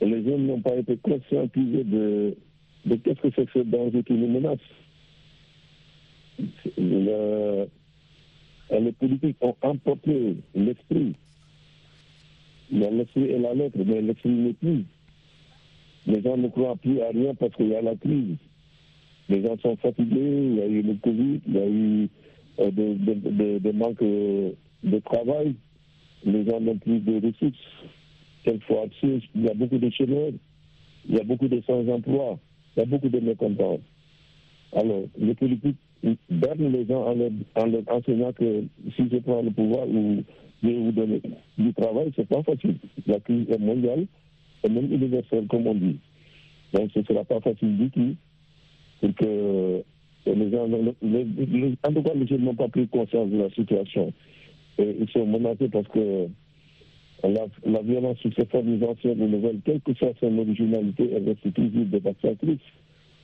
les 0.00 0.24
jeunes 0.24 0.46
n'ont 0.46 0.60
pas 0.60 0.74
été 0.74 0.96
conscientisés 0.96 1.84
de 1.84 2.36
mais 2.86 2.98
qu'est-ce 2.98 3.20
que 3.20 3.28
c'est 3.34 3.46
que 3.46 3.52
ce 3.60 3.64
danger 3.64 4.02
qui 4.02 4.12
nous 4.14 4.28
menace 4.28 4.58
Les 8.70 8.92
politiques 8.92 9.36
ont 9.40 9.56
emporté 9.62 10.36
l'esprit. 10.54 11.14
L'esprit 12.70 13.30
est 13.30 13.38
la 13.38 13.54
lettre, 13.54 13.78
mais 13.84 14.02
l'esprit 14.02 14.30
n'est 14.30 14.52
plus. 14.54 14.84
Les 16.06 16.22
gens 16.22 16.36
ne 16.36 16.48
croient 16.48 16.76
plus 16.76 17.00
à 17.00 17.08
rien 17.08 17.34
parce 17.34 17.54
qu'il 17.54 17.68
y 17.68 17.74
a 17.74 17.82
la 17.82 17.94
crise. 17.94 18.36
Les 19.28 19.42
gens 19.42 19.56
sont 19.58 19.76
fatigués, 19.76 20.48
il 20.48 20.54
y 20.56 20.60
a 20.60 20.66
eu 20.66 20.82
le 20.82 20.94
Covid, 20.94 21.40
il 21.46 21.54
y 21.54 21.58
a 21.58 21.66
eu 21.66 22.08
euh, 22.60 22.70
des, 22.70 23.72
manques 23.72 24.02
euh, 24.02 24.52
de 24.82 24.98
travail, 24.98 25.54
les 26.24 26.44
gens 26.44 26.60
n'ont 26.60 26.76
plus 26.76 27.00
de 27.00 27.26
ressources. 27.26 27.56
Quelquefois, 28.44 28.84
il 29.02 29.42
y 29.42 29.48
a 29.48 29.54
beaucoup 29.54 29.78
de 29.78 29.88
chômeurs, 29.90 30.32
il 31.08 31.14
y 31.16 31.20
a 31.20 31.24
beaucoup 31.24 31.48
de 31.48 31.62
sans-emploi, 31.66 32.38
il 32.76 32.80
y 32.80 32.82
a 32.82 32.86
beaucoup 32.86 33.08
de 33.08 33.20
mécontents. 33.20 33.80
Alors, 34.74 35.02
les 35.18 35.34
politiques 35.34 35.76
bernent 36.30 36.72
les 36.72 36.86
gens 36.86 37.04
en 37.06 37.14
leur, 37.14 37.30
en 37.56 37.66
leur 37.66 37.82
enseignant 37.88 38.32
que 38.32 38.64
si 38.96 39.08
je 39.10 39.18
prends 39.18 39.42
le 39.42 39.50
pouvoir 39.50 39.88
ou 39.88 40.22
je 40.62 40.68
vais 40.68 40.74
vous 40.74 40.92
donner 40.92 41.22
du 41.58 41.72
travail, 41.74 42.12
c'est 42.16 42.28
pas 42.28 42.42
facile. 42.42 42.76
La 43.06 43.20
crise 43.20 43.48
est 43.50 43.58
mondiale 43.58 44.06
et 44.64 44.68
même 44.68 44.92
universelle, 44.92 45.46
comme 45.46 45.66
on 45.66 45.74
dit. 45.74 45.98
Donc, 46.72 46.90
ce 46.92 47.00
ne 47.00 47.04
sera 47.04 47.24
pas 47.24 47.40
facile 47.40 47.76
du 47.76 47.90
tout 47.90 48.16
pour 49.00 49.14
que 49.14 49.84
les 50.26 50.50
gens, 50.50 50.64
en 50.64 51.92
tout 51.92 52.02
cas, 52.02 52.14
les 52.14 52.26
jeunes 52.26 52.44
n'ont 52.44 52.54
pas 52.54 52.68
pris 52.68 52.88
conscience 52.88 53.30
de 53.30 53.36
la 53.38 53.50
situation. 53.50 54.12
Et 54.78 54.96
ils 55.00 55.08
sont 55.10 55.26
menacés 55.26 55.68
parce 55.68 55.86
que 55.88 56.28
la, 57.28 57.82
violence 57.82 58.18
sous 58.18 58.32
ses 58.32 58.46
formes 58.46 58.82
anciennes 58.82 59.22
ou 59.22 59.28
nouvelles, 59.28 59.60
quelle 59.64 59.80
que 59.80 59.94
soit 59.94 60.12
son 60.20 60.38
originalité, 60.38 61.10
elle 61.14 61.28
reste 61.28 61.52
toujours 61.54 61.84
dévastatrice, 61.86 62.60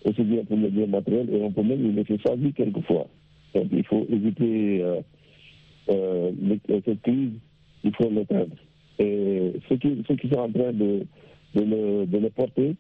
aussi 0.04 0.22
bien 0.22 0.44
pour 0.44 0.56
le 0.56 0.68
bien 0.68 0.86
matériel, 0.86 1.28
et 1.32 1.42
on 1.42 1.52
peut 1.52 1.62
même 1.62 1.84
y 1.84 1.92
laisser 1.92 2.18
sa 2.24 2.34
vie 2.34 2.52
quelquefois. 2.52 3.06
Donc 3.54 3.66
il 3.72 3.84
faut 3.84 4.06
éviter 4.10 4.82
euh, 4.82 5.00
euh, 5.90 6.30
cette 6.84 7.02
crise, 7.02 7.32
il 7.84 7.94
faut 7.94 8.10
l'éteindre. 8.10 8.56
Et 8.98 9.52
ceux 9.68 9.76
qui, 9.76 10.02
sont 10.30 10.38
en 10.38 10.50
train 10.50 10.72
de, 10.72 11.06
le, 11.54 12.28
porter, 12.28 12.76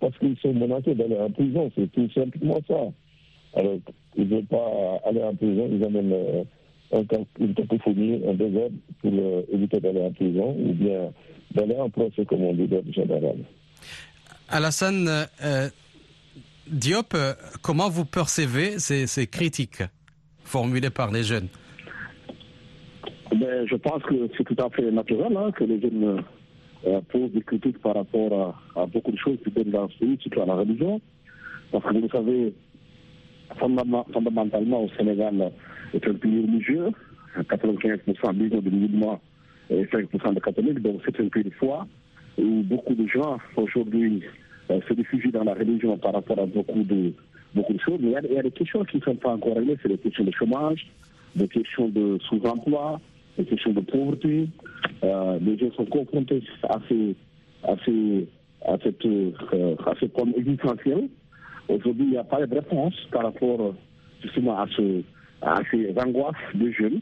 parce 0.00 0.18
qu'ils 0.18 0.36
sont 0.38 0.52
menacés 0.52 0.94
d'aller 0.94 1.18
en 1.18 1.30
prison, 1.30 1.70
c'est 1.76 1.90
tout 1.92 2.10
simplement 2.10 2.58
ça. 2.66 2.92
Alors, 3.54 3.78
ils 4.16 4.28
ne 4.28 4.36
veulent 4.36 4.46
pas 4.46 5.00
aller 5.04 5.22
en 5.22 5.34
prison, 5.34 5.68
ils 5.72 5.84
amènent 5.84 6.12
euh, 6.12 6.44
une 6.92 7.54
cacophonie, 7.54 8.20
un 8.28 8.34
désordre 8.34 8.76
pour 9.00 9.12
euh, 9.12 9.42
éviter 9.52 9.80
d'aller 9.80 10.00
en 10.00 10.12
prison 10.12 10.56
ou 10.58 10.72
bien 10.72 11.12
d'aller 11.54 11.76
en 11.76 11.88
procès, 11.90 12.24
comme 12.24 12.42
on 12.42 12.54
dit 12.54 12.66
dans 12.66 12.82
le 12.84 12.92
général. 12.92 13.36
Alassane 14.48 15.08
euh, 15.44 15.68
Diop, 16.66 17.16
comment 17.62 17.88
vous 17.88 18.04
percevez 18.04 18.78
ces, 18.78 19.06
ces 19.06 19.26
critiques 19.26 19.82
formulées 20.44 20.90
par 20.90 21.12
les 21.12 21.22
jeunes? 21.22 21.48
Ben, 23.36 23.66
Je 23.66 23.76
pense 23.76 24.02
que 24.02 24.28
c'est 24.36 24.44
tout 24.44 24.62
à 24.62 24.68
fait 24.70 24.90
naturel 24.90 25.36
hein, 25.36 25.52
que 25.52 25.64
les 25.64 25.80
jeunes 25.80 26.24
euh, 26.86 27.00
posent 27.10 27.30
des 27.32 27.42
critiques 27.42 27.78
par 27.80 27.94
rapport 27.94 28.56
à, 28.76 28.82
à 28.82 28.86
beaucoup 28.86 29.12
de 29.12 29.18
choses 29.18 29.38
qui 29.44 29.50
viennent 29.50 29.70
dans 29.70 29.88
ce 29.88 29.98
pays, 29.98 30.18
surtout 30.20 30.42
à 30.42 30.46
la 30.46 30.54
religion. 30.54 31.00
Parce 31.70 31.84
que 31.84 31.98
vous 31.98 32.08
savez, 32.08 32.52
fondamentalement 33.58 34.84
au 34.84 34.88
Sénégal, 34.96 35.52
est 35.94 36.06
un 36.06 36.14
pays 36.14 36.42
religieux, 36.42 36.88
95% 37.38 38.34
disons 38.34 38.60
de 38.60 38.70
musulmans 38.70 39.20
et 39.70 39.84
5% 39.84 40.34
de 40.34 40.40
catholiques, 40.40 40.80
donc 40.80 41.00
c'est 41.04 41.20
un 41.20 41.28
pays 41.28 41.44
de 41.44 41.50
foi 41.50 41.86
où 42.38 42.62
beaucoup 42.62 42.94
de 42.94 43.06
gens 43.06 43.38
aujourd'hui 43.56 44.22
euh, 44.70 44.80
se 44.88 44.94
réfugient 44.94 45.32
dans 45.32 45.44
la 45.44 45.54
religion 45.54 45.96
par 45.98 46.12
rapport 46.12 46.38
à 46.38 46.46
beaucoup 46.46 46.82
de, 46.82 47.12
beaucoup 47.54 47.72
de 47.72 47.80
choses. 47.80 47.98
Mais 48.00 48.12
il 48.24 48.30
y, 48.30 48.34
y 48.34 48.38
a 48.38 48.42
des 48.42 48.50
questions 48.50 48.84
qui 48.84 48.98
ne 48.98 49.02
sont 49.02 49.16
pas 49.16 49.30
encore 49.30 49.56
réglées, 49.56 49.76
c'est 49.82 49.88
des 49.88 49.98
questions 49.98 50.24
de 50.24 50.32
chômage, 50.32 50.86
des 51.36 51.48
questions 51.48 51.88
de 51.88 52.18
sous-emploi, 52.28 53.00
des 53.38 53.44
questions 53.44 53.72
de 53.72 53.80
pauvreté. 53.80 54.48
Euh, 55.04 55.38
les 55.40 55.58
gens 55.58 55.72
sont 55.76 55.86
confrontés 55.86 56.42
à 56.68 56.78
ces, 56.88 57.14
à 57.64 57.74
ces, 57.84 58.28
à 58.66 58.76
cette, 58.82 59.06
euh, 59.06 59.76
à 59.86 59.94
ces 59.98 60.08
problèmes 60.08 60.38
existentiels. 60.38 61.08
Aujourd'hui, 61.68 62.04
il 62.04 62.10
n'y 62.10 62.16
a 62.16 62.24
pas 62.24 62.44
de 62.44 62.54
réponse 62.54 62.94
par 63.12 63.22
rapport 63.22 63.74
justement 64.22 64.58
à, 64.58 64.66
ce, 64.76 65.02
à 65.42 65.60
ces 65.70 65.94
angoisses 65.98 66.34
des 66.54 66.72
jeunes. 66.72 67.00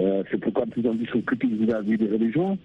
Euh, 0.00 0.22
c'est 0.30 0.38
pourquoi 0.38 0.66
plus 0.66 0.86
en 0.88 0.96
plus 0.96 1.06
sont 1.06 1.20
critiques 1.20 1.52
vis-à-vis 1.52 1.96
des 1.96 2.08
religions. 2.08 2.58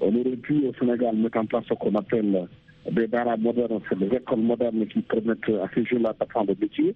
On 0.00 0.14
aurait 0.14 0.36
pu 0.36 0.66
au 0.66 0.74
Sénégal 0.74 1.16
mettre 1.16 1.38
en 1.38 1.46
place 1.46 1.64
ce 1.68 1.74
qu'on 1.74 1.94
appelle 1.94 2.46
des 2.90 3.06
daras 3.06 3.36
modernes, 3.38 3.80
c'est 3.88 3.98
des 3.98 4.14
écoles 4.14 4.40
modernes 4.40 4.86
qui 4.86 5.00
permettent 5.00 5.48
à 5.48 5.68
ces 5.74 5.84
jeunes-là 5.84 6.14
d'apprendre 6.18 6.54
des 6.54 6.60
métiers. 6.60 6.94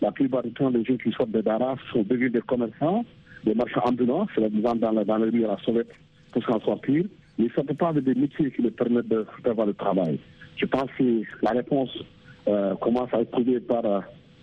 La 0.00 0.10
plupart 0.10 0.42
du 0.42 0.52
temps, 0.52 0.70
les 0.70 0.84
jeunes 0.84 0.98
qui 0.98 1.12
sortent 1.12 1.30
des 1.30 1.42
daras 1.42 1.76
sont 1.92 2.02
devenus 2.02 2.32
des 2.32 2.40
commerçants, 2.40 3.04
des 3.44 3.54
marchands 3.54 3.84
ambulants, 3.84 4.26
c'est 4.34 4.40
la 4.40 4.48
disant 4.48 4.74
dans, 4.74 4.92
la, 4.92 5.04
dans 5.04 5.18
les 5.18 5.30
rues 5.30 5.44
à 5.44 5.48
la 5.48 5.58
sauvette 5.58 5.90
pour 6.32 6.42
s'en 6.44 6.60
sortir. 6.60 7.04
Mais 7.38 7.46
ils 7.46 7.52
ne 7.56 7.72
pas 7.74 7.92
des 7.92 8.14
métiers 8.14 8.50
qui 8.50 8.62
leur 8.62 8.72
permettent 8.72 9.08
d'avoir 9.44 9.66
le 9.68 9.74
travail. 9.74 10.18
Je 10.56 10.66
pense 10.66 10.90
que 10.98 11.22
la 11.42 11.50
réponse 11.50 11.96
euh, 12.48 12.74
commence 12.76 13.12
à 13.14 13.20
être 13.20 13.30
trouvée 13.30 13.60
par 13.60 13.84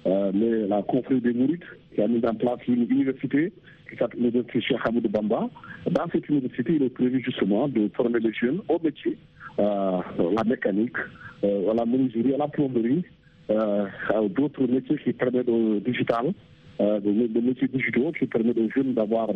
euh, 0.05 0.31
les, 0.33 0.67
la 0.67 0.81
confrérie 0.83 1.21
des 1.21 1.33
Mourites 1.33 1.63
qui 1.93 2.01
a 2.01 2.07
mis 2.07 2.25
en 2.25 2.35
place 2.35 2.59
une 2.67 2.83
université 2.89 3.51
qui 3.89 3.97
s'appelle 3.97 4.19
l'université 4.19 4.61
Cheikh 4.61 4.79
Hamoud 4.85 5.07
Bamba. 5.07 5.49
Dans 5.89 6.07
cette 6.11 6.27
université, 6.29 6.73
il 6.75 6.83
est 6.83 6.89
prévu 6.89 7.21
justement 7.23 7.67
de 7.67 7.89
former 7.95 8.19
les 8.19 8.33
jeunes 8.33 8.61
au 8.69 8.79
métier, 8.79 9.17
euh, 9.59 9.99
la 10.35 10.43
mécanique, 10.43 10.97
euh, 11.43 11.71
à 11.71 11.73
la 11.73 11.85
menuiserie, 11.85 12.33
à 12.33 12.37
la 12.37 12.47
plomberie, 12.47 13.03
euh, 13.49 13.85
d'autres 14.29 14.65
métiers 14.67 14.97
qui 15.03 15.13
permettent 15.13 15.49
au 15.49 15.79
digital, 15.79 16.33
euh, 16.81 16.99
des, 16.99 17.41
métiers 17.41 17.67
digitaux 17.67 18.11
qui 18.17 18.25
permettent 18.25 18.57
aux 18.57 18.69
jeunes 18.69 18.93
d'avoir 18.93 19.29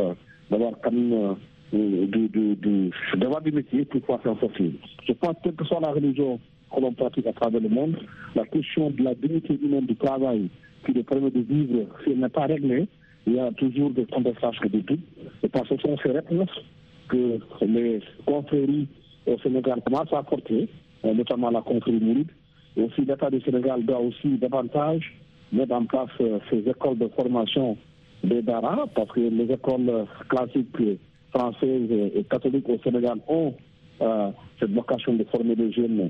d'avoir 0.50 0.72
quand 0.84 1.38
d'avoir 3.16 3.42
des 3.42 3.52
métiers 3.52 3.86
pour 3.86 4.02
pouvoir 4.02 4.24
s'en 4.24 4.40
sortir. 4.40 4.72
Je 5.08 5.14
pense 5.14 5.36
que 5.36 5.44
quelle 5.44 5.56
que 5.56 5.66
soit 5.66 5.80
la 5.80 5.92
religion 5.92 6.40
que 6.74 6.80
l'on 6.82 6.94
pratique 6.94 7.28
à 7.28 7.34
travers 7.34 7.62
le 7.62 7.70
monde, 7.70 7.96
la 8.36 8.46
question 8.46 8.90
de 8.92 9.04
la 9.04 9.16
dignité 9.16 9.58
humaine 9.62 9.86
du 9.86 9.96
travail 9.96 10.50
qui 10.86 10.94
nous 10.94 11.04
permet 11.04 11.32
de 11.32 11.42
vivre, 11.42 11.86
si 12.04 12.12
elle 12.12 12.20
n'est 12.20 12.30
pas 12.30 12.46
réglée, 12.46 12.88
il 13.28 13.34
y 13.36 13.40
a 13.40 13.52
toujours 13.52 13.92
des 13.92 14.06
contestations 14.06 14.70
de 14.72 14.80
tout. 14.82 15.00
Et 15.44 15.50
parce 15.50 15.68
que 15.70 15.76
ce 15.76 15.82
sont 15.82 15.98
ces 16.04 16.12
réponses 16.12 16.50
que 17.10 17.40
les 17.66 18.00
confréries 18.26 18.88
au 19.26 19.38
Sénégal 19.40 19.82
commencent 19.86 20.14
à 20.14 20.20
apporter, 20.20 20.70
notamment 21.04 21.50
la 21.50 21.62
confrérie 21.62 22.00
mouride. 22.00 22.30
Et 22.78 22.84
aussi 22.84 23.02
l'État 23.02 23.30
du 23.30 23.42
Sénégal 23.42 23.84
doit 23.86 24.00
aussi 24.00 24.38
davantage 24.38 25.14
mettre 25.52 25.74
en 25.74 25.86
place 25.86 26.10
ces 26.50 26.60
écoles 26.70 26.98
de 26.98 27.08
formation 27.10 27.78
des 28.24 28.42
DARA, 28.42 28.86
parce 28.96 29.12
que 29.12 29.20
les 29.22 29.52
écoles 29.52 30.06
classiques 30.30 31.00
françaises 31.34 31.92
et 31.92 32.24
catholiques 32.30 32.68
au 32.70 32.78
Sénégal 32.84 33.20
ont 33.28 33.54
euh, 34.02 34.30
cette 34.60 34.72
vocation 34.72 35.14
de 35.14 35.24
former 35.26 35.56
des 35.56 35.72
jeunes 35.72 36.10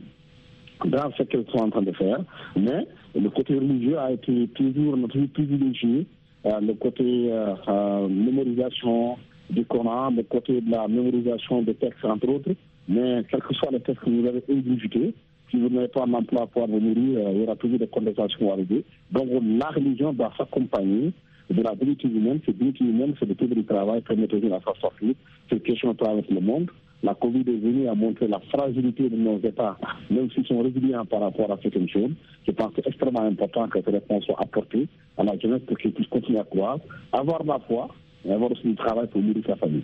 dans 0.86 1.12
ce 1.18 1.24
qu'elles 1.24 1.46
sont 1.52 1.60
en 1.60 1.70
train 1.70 1.82
de 1.82 1.92
faire. 1.92 2.20
Mais 2.56 2.88
le 3.16 3.30
côté 3.30 3.56
religieux 3.56 3.98
a 3.98 4.12
été 4.12 4.48
toujours 4.50 4.98
notre 4.98 5.20
privilégié. 5.34 6.06
Euh, 6.46 6.60
le 6.62 6.74
côté 6.74 7.28
euh, 7.32 7.54
euh, 7.68 8.08
mémorisation 8.08 9.18
du 9.50 9.66
Coran, 9.66 10.12
le 10.12 10.24
côté 10.24 10.62
de 10.62 10.72
la 10.72 10.88
mémorisation 10.88 11.62
des 11.64 11.76
textes, 11.76 12.06
entre 12.06 12.30
autres. 12.30 12.52
Mais 12.88 13.24
quels 13.30 13.42
que 13.42 13.54
soient 13.54 13.72
les 13.72 13.82
textes 13.82 14.04
que 14.04 14.10
vous 14.10 14.26
avez 14.26 14.44
exécutés, 14.48 15.14
si 15.52 15.58
vous 15.58 15.70
n'avez 15.70 15.90
pas 15.90 16.04
un 16.04 16.14
emploi 16.14 16.48
pour 16.48 16.68
nourrir, 16.68 17.30
il 17.32 17.42
y 17.42 17.44
aura 17.44 17.56
toujours 17.56 17.80
des 17.80 17.88
contestations 17.88 18.54
arrivées. 18.54 18.84
Donc 19.12 19.28
la 19.60 19.70
religion 19.70 20.14
doit 20.14 20.32
s'accompagner 20.38 21.12
de 21.50 21.62
la 21.62 21.76
dignité 21.76 22.08
humaine. 22.08 22.40
Cette 22.46 22.58
dignité 22.58 22.84
humaine, 22.86 23.16
c'est 23.20 23.28
le 23.28 23.36
type 23.36 23.56
de 23.56 23.62
travail 23.64 24.02
permettre 24.02 24.38
aux 24.38 24.42
gens 24.42 24.56
à 24.56 24.62
s'en 24.62 24.80
sortir. 24.80 25.14
C'est 25.50 25.56
une 25.56 25.62
question 25.62 25.96
avec 26.00 26.30
le 26.30 26.40
monde. 26.40 26.70
La 27.02 27.16
Covid 27.16 27.42
est 27.42 27.60
venue 27.60 27.88
à 27.88 27.96
montrer 27.96 28.28
la 28.28 28.40
fragilité 28.52 29.10
de 29.10 29.16
nos 29.16 29.40
États, 29.40 29.78
même 30.10 30.30
s'ils 30.32 30.46
sont 30.46 30.62
résilients 30.62 31.06
par 31.06 31.22
rapport 31.22 31.50
à 31.52 31.58
certaines 31.62 31.88
choses. 31.88 32.12
Je 32.46 32.52
pense 32.52 32.74
que 32.74 32.82
c'est 32.82 32.90
extrêmement 32.90 33.22
important 33.22 33.68
que 33.70 33.80
ces 33.82 33.92
réponses 33.92 34.26
soient 34.26 34.42
apportées 34.42 34.88
à 35.18 35.24
la 35.24 35.38
jeunesse 35.40 35.62
pour 35.66 35.78
qu'ils 35.78 35.94
puissent 35.94 36.10
continuer 36.10 36.40
à 36.40 36.44
croire, 36.44 36.80
avoir 37.14 37.44
la 37.46 37.60
foi 37.60 37.88
et 38.26 38.32
avoir 38.34 38.52
aussi 38.52 38.64
du 38.64 38.76
travail 38.76 39.08
pour 39.08 39.22
nourrir 39.22 39.44
sa 39.48 39.56
famille. 39.56 39.84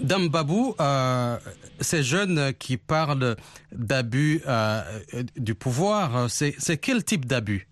Dame 0.00 0.28
Babou, 0.28 0.74
euh, 0.80 1.36
ces 1.80 2.02
jeunes 2.02 2.52
qui 2.58 2.76
parlent 2.76 3.36
d'abus 3.72 4.40
euh, 4.46 4.80
du 5.36 5.54
pouvoir, 5.54 6.30
c'est 6.30 6.80
quel 6.80 7.04
type 7.04 7.24
d'abus? 7.24 7.66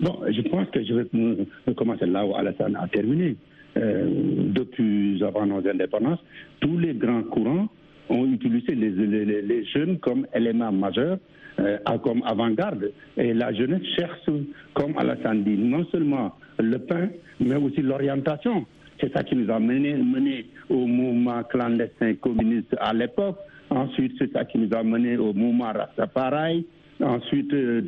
Bon, 0.00 0.18
je 0.30 0.40
pense 0.48 0.68
que 0.70 0.82
je 0.84 0.94
vais 0.94 1.74
commencer 1.74 2.06
là 2.06 2.24
où 2.24 2.34
Alassane 2.34 2.76
a 2.76 2.88
terminé. 2.88 3.36
Euh, 3.76 4.04
depuis 4.52 5.22
avant 5.22 5.46
nos 5.46 5.66
indépendances, 5.66 6.18
tous 6.60 6.76
les 6.78 6.92
grands 6.94 7.22
courants 7.22 7.68
ont 8.08 8.26
utilisé 8.26 8.74
les, 8.74 9.64
jeunes 9.66 9.98
comme 9.98 10.26
élément 10.34 10.72
majeur, 10.72 11.18
euh, 11.60 11.78
comme 12.02 12.22
avant-garde. 12.24 12.90
Et 13.16 13.32
la 13.32 13.52
jeunesse 13.52 13.84
cherche, 13.96 14.28
comme 14.74 14.98
Alassane 14.98 15.44
dit, 15.44 15.56
non 15.56 15.84
seulement 15.92 16.32
le 16.58 16.78
pain, 16.78 17.08
mais 17.38 17.54
aussi 17.56 17.80
l'orientation. 17.82 18.66
C'est 19.00 19.12
ça 19.12 19.22
qui 19.22 19.36
nous 19.36 19.50
a 19.50 19.60
mené, 19.60 20.46
au 20.68 20.86
mouvement 20.86 21.42
clandestin 21.44 22.14
communiste 22.14 22.74
à 22.80 22.92
l'époque. 22.92 23.38
Ensuite, 23.70 24.14
c'est 24.18 24.32
ça 24.32 24.44
qui 24.44 24.58
nous 24.58 24.76
a 24.76 24.82
mené 24.82 25.16
au 25.16 25.32
mouvement 25.32 25.72
Rastafari. 25.72 26.66
Ensuite, 27.00 27.52
euh, 27.54 27.80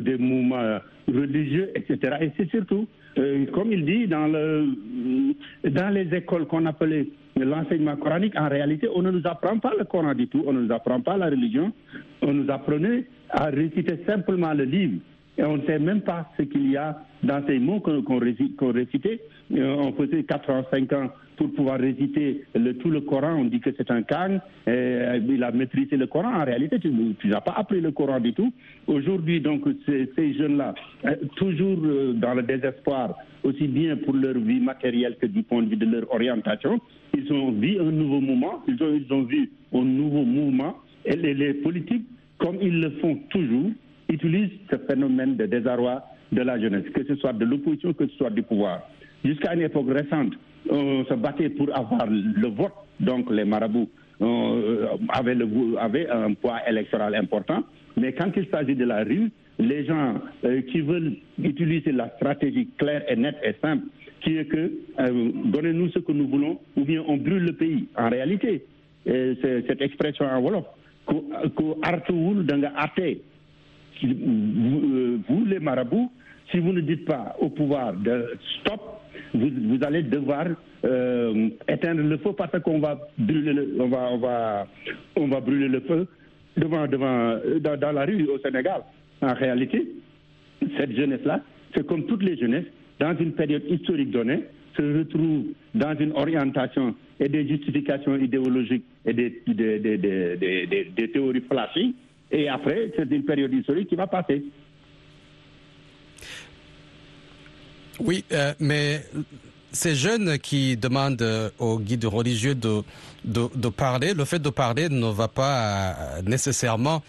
des 0.00 0.18
mouvements 0.18 0.78
religieux, 1.06 1.70
etc. 1.74 2.16
Et 2.20 2.30
c'est 2.36 2.50
surtout, 2.50 2.86
euh, 3.18 3.46
comme 3.52 3.72
il 3.72 3.84
dit, 3.84 4.06
dans, 4.06 4.26
le, 4.26 4.66
dans 5.64 5.92
les 5.92 6.14
écoles 6.14 6.46
qu'on 6.46 6.66
appelait 6.66 7.06
l'enseignement 7.36 7.96
coranique, 7.96 8.34
en 8.36 8.48
réalité, 8.48 8.88
on 8.94 9.02
ne 9.02 9.10
nous 9.10 9.22
apprend 9.24 9.58
pas 9.58 9.72
le 9.78 9.84
Coran 9.84 10.14
du 10.14 10.28
tout, 10.28 10.44
on 10.46 10.52
ne 10.52 10.62
nous 10.62 10.72
apprend 10.72 11.00
pas 11.00 11.16
la 11.16 11.26
religion. 11.26 11.72
on 12.22 12.32
nous 12.32 12.50
apprenait 12.50 13.04
à 13.30 13.46
réciter 13.46 14.00
simplement 14.06 14.52
le 14.54 14.64
livre. 14.64 14.98
Et 15.36 15.44
on 15.44 15.56
ne 15.56 15.62
sait 15.66 15.78
même 15.78 16.00
pas 16.00 16.28
ce 16.36 16.42
qu'il 16.42 16.70
y 16.70 16.76
a 16.76 16.98
dans 17.22 17.44
ces 17.46 17.58
mots 17.58 17.80
qu'on 17.80 18.18
récitait. 18.18 19.20
Euh, 19.54 19.76
on 19.78 19.92
faisait 19.92 20.24
4 20.24 20.50
ans, 20.50 20.64
5 20.70 20.92
ans 20.92 21.10
pour 21.38 21.52
pouvoir 21.52 21.78
réciter 21.78 22.44
tout 22.80 22.90
le 22.90 23.00
Coran. 23.00 23.36
On 23.38 23.44
dit 23.44 23.60
que 23.60 23.70
c'est 23.76 23.90
un 23.90 24.02
Khan. 24.02 24.40
il 24.66 25.42
a 25.42 25.50
maîtrisé 25.52 25.96
le 25.96 26.06
Coran. 26.06 26.34
En 26.34 26.44
réalité, 26.44 26.78
tu, 26.80 26.90
n'as 27.24 27.40
pas 27.40 27.54
appris 27.56 27.80
le 27.80 27.92
Coran 27.92 28.20
du 28.20 28.34
tout. 28.34 28.52
Aujourd'hui, 28.88 29.40
donc, 29.40 29.62
ces, 29.86 30.34
jeunes-là, 30.34 30.74
euh, 31.06 31.14
toujours 31.36 31.78
euh, 31.84 32.12
dans 32.12 32.34
le 32.34 32.42
désespoir, 32.42 33.14
aussi 33.44 33.68
bien 33.68 33.96
pour 33.96 34.14
leur 34.14 34.34
vie 34.34 34.60
matérielle 34.60 35.16
que 35.20 35.26
du 35.26 35.44
point 35.44 35.62
de 35.62 35.68
vue 35.70 35.76
de 35.76 35.86
leur 35.86 36.12
orientation, 36.12 36.80
ils 37.16 37.32
ont 37.32 37.52
vu 37.52 37.78
un 37.80 37.90
nouveau 37.90 38.20
mouvement. 38.20 38.62
Ils 38.66 38.82
ont, 38.82 38.94
ils 38.94 39.12
ont 39.12 39.22
vu 39.22 39.50
un 39.72 39.84
nouveau 39.84 40.24
mouvement. 40.24 40.76
Et 41.04 41.14
les 41.16 41.54
politiques, 41.54 42.06
comme 42.38 42.58
ils 42.60 42.80
le 42.80 42.90
font 43.00 43.16
toujours, 43.30 43.70
utilisent 44.08 44.58
ce 44.70 44.76
phénomène 44.76 45.36
de 45.36 45.46
désarroi 45.46 46.02
de 46.32 46.42
la 46.42 46.60
jeunesse, 46.60 46.84
que 46.92 47.04
ce 47.06 47.14
soit 47.16 47.32
de 47.32 47.44
l'opposition, 47.44 47.92
que 47.92 48.06
ce 48.08 48.16
soit 48.16 48.30
du 48.30 48.42
pouvoir. 48.42 48.82
Jusqu'à 49.24 49.54
une 49.54 49.62
époque 49.62 49.90
récente, 49.90 50.32
on 50.70 51.04
se 51.04 51.14
battait 51.14 51.48
pour 51.50 51.74
avoir 51.76 52.06
le 52.06 52.48
vote, 52.48 52.72
donc 53.00 53.30
les 53.30 53.44
marabouts 53.44 53.88
euh, 54.20 54.86
avaient, 55.10 56.08
un 56.10 56.34
poids 56.34 56.60
électoral 56.68 57.14
important, 57.14 57.62
mais 57.96 58.12
quand 58.12 58.30
il 58.36 58.46
s'agit 58.48 58.74
de 58.74 58.84
la 58.84 59.04
rue, 59.04 59.30
les 59.58 59.84
gens 59.86 60.14
euh, 60.44 60.62
qui 60.62 60.80
veulent 60.80 61.14
utiliser 61.42 61.92
la 61.92 62.08
stratégie 62.16 62.68
claire 62.78 63.02
et 63.08 63.16
nette 63.16 63.38
et 63.42 63.54
simple, 63.60 63.86
qui 64.20 64.36
est 64.36 64.44
que 64.46 64.72
euh, 65.00 65.30
donnez-nous 65.46 65.90
ce 65.90 65.98
que 66.00 66.12
nous 66.12 66.28
voulons, 66.28 66.58
ou 66.76 66.84
bien 66.84 67.02
on 67.06 67.16
brûle 67.16 67.44
le 67.44 67.52
pays. 67.52 67.86
En 67.96 68.08
réalité, 68.08 68.64
cette 69.06 69.80
expression 69.80 70.26
en 70.26 70.40
Wolof, 70.40 70.64
euh, 74.04 75.18
vous, 75.28 75.44
les 75.46 75.58
marabouts, 75.58 76.10
si 76.50 76.58
vous 76.58 76.72
ne 76.72 76.80
dites 76.80 77.04
pas 77.04 77.36
au 77.40 77.48
pouvoir 77.48 77.92
de 77.94 78.32
stop, 78.60 78.80
vous, 79.34 79.78
allez 79.82 80.02
devoir 80.02 80.46
euh, 80.84 81.48
éteindre 81.68 82.02
le 82.02 82.16
feu 82.18 82.32
parce 82.36 82.58
qu'on 82.62 82.78
va 82.78 82.98
brûler 83.18 83.52
le, 83.52 83.76
on 83.80 83.88
va, 83.88 84.08
on 84.12 84.18
va, 84.18 84.66
on 85.16 85.28
va 85.28 85.40
brûler 85.40 85.68
le 85.68 85.80
feu 85.80 86.06
devant, 86.56 86.86
devant, 86.86 87.38
dans, 87.60 87.78
dans 87.78 87.92
la 87.92 88.04
rue 88.04 88.26
au 88.26 88.38
Sénégal. 88.38 88.82
En 89.20 89.34
réalité, 89.34 89.86
cette 90.76 90.94
jeunesse-là, 90.96 91.40
c'est 91.74 91.86
comme 91.86 92.06
toutes 92.06 92.22
les 92.22 92.36
jeunesses, 92.36 92.66
dans 93.00 93.16
une 93.16 93.32
période 93.32 93.62
historique 93.68 94.10
donnée, 94.10 94.44
se 94.76 94.98
retrouve 94.98 95.46
dans 95.74 95.96
une 95.98 96.12
orientation 96.12 96.94
et 97.20 97.28
des 97.28 97.46
justifications 97.48 98.16
idéologiques 98.16 98.84
et 99.04 99.12
des, 99.12 99.42
des, 99.46 99.78
des, 99.78 100.92
des 100.96 101.10
théories 101.10 101.42
flashy 101.50 101.94
et 102.30 102.48
après, 102.48 102.90
c'est 102.96 103.10
une 103.10 103.24
période 103.24 103.52
historique 103.52 103.88
qui 103.88 103.96
va 103.96 104.06
passer. 104.06 104.44
Oui, 108.00 108.24
euh, 108.32 108.52
mais 108.60 109.00
ces 109.72 109.94
jeunes 109.94 110.38
qui 110.38 110.76
demandent 110.76 111.20
euh, 111.22 111.50
aux 111.58 111.78
guides 111.78 112.04
religieux 112.04 112.54
de, 112.54 112.82
de, 113.24 113.68
parler, 113.68 114.14
le 114.14 114.24
fait 114.24 114.38
de 114.38 114.50
parler 114.50 114.88
ne 114.88 115.06
va 115.12 115.28
pas 115.28 115.90
euh, 116.18 116.22
nécessairement 116.22 117.02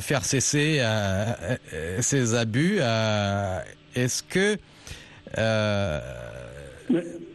faire 0.00 0.24
cesser 0.24 0.82
ces 2.00 2.34
abus. 2.34 2.78
Est-ce 3.94 4.22
que... 4.22 4.56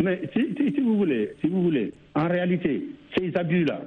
Mais, 0.02 0.22
si, 0.34 0.56
si, 0.56 0.80
vous 0.82 0.98
voulez, 0.98 1.34
si 1.42 1.48
vous 1.48 1.64
voulez, 1.64 1.92
en 2.16 2.28
réalité, 2.28 2.86
ces 3.18 3.36
abus-là, 3.36 3.82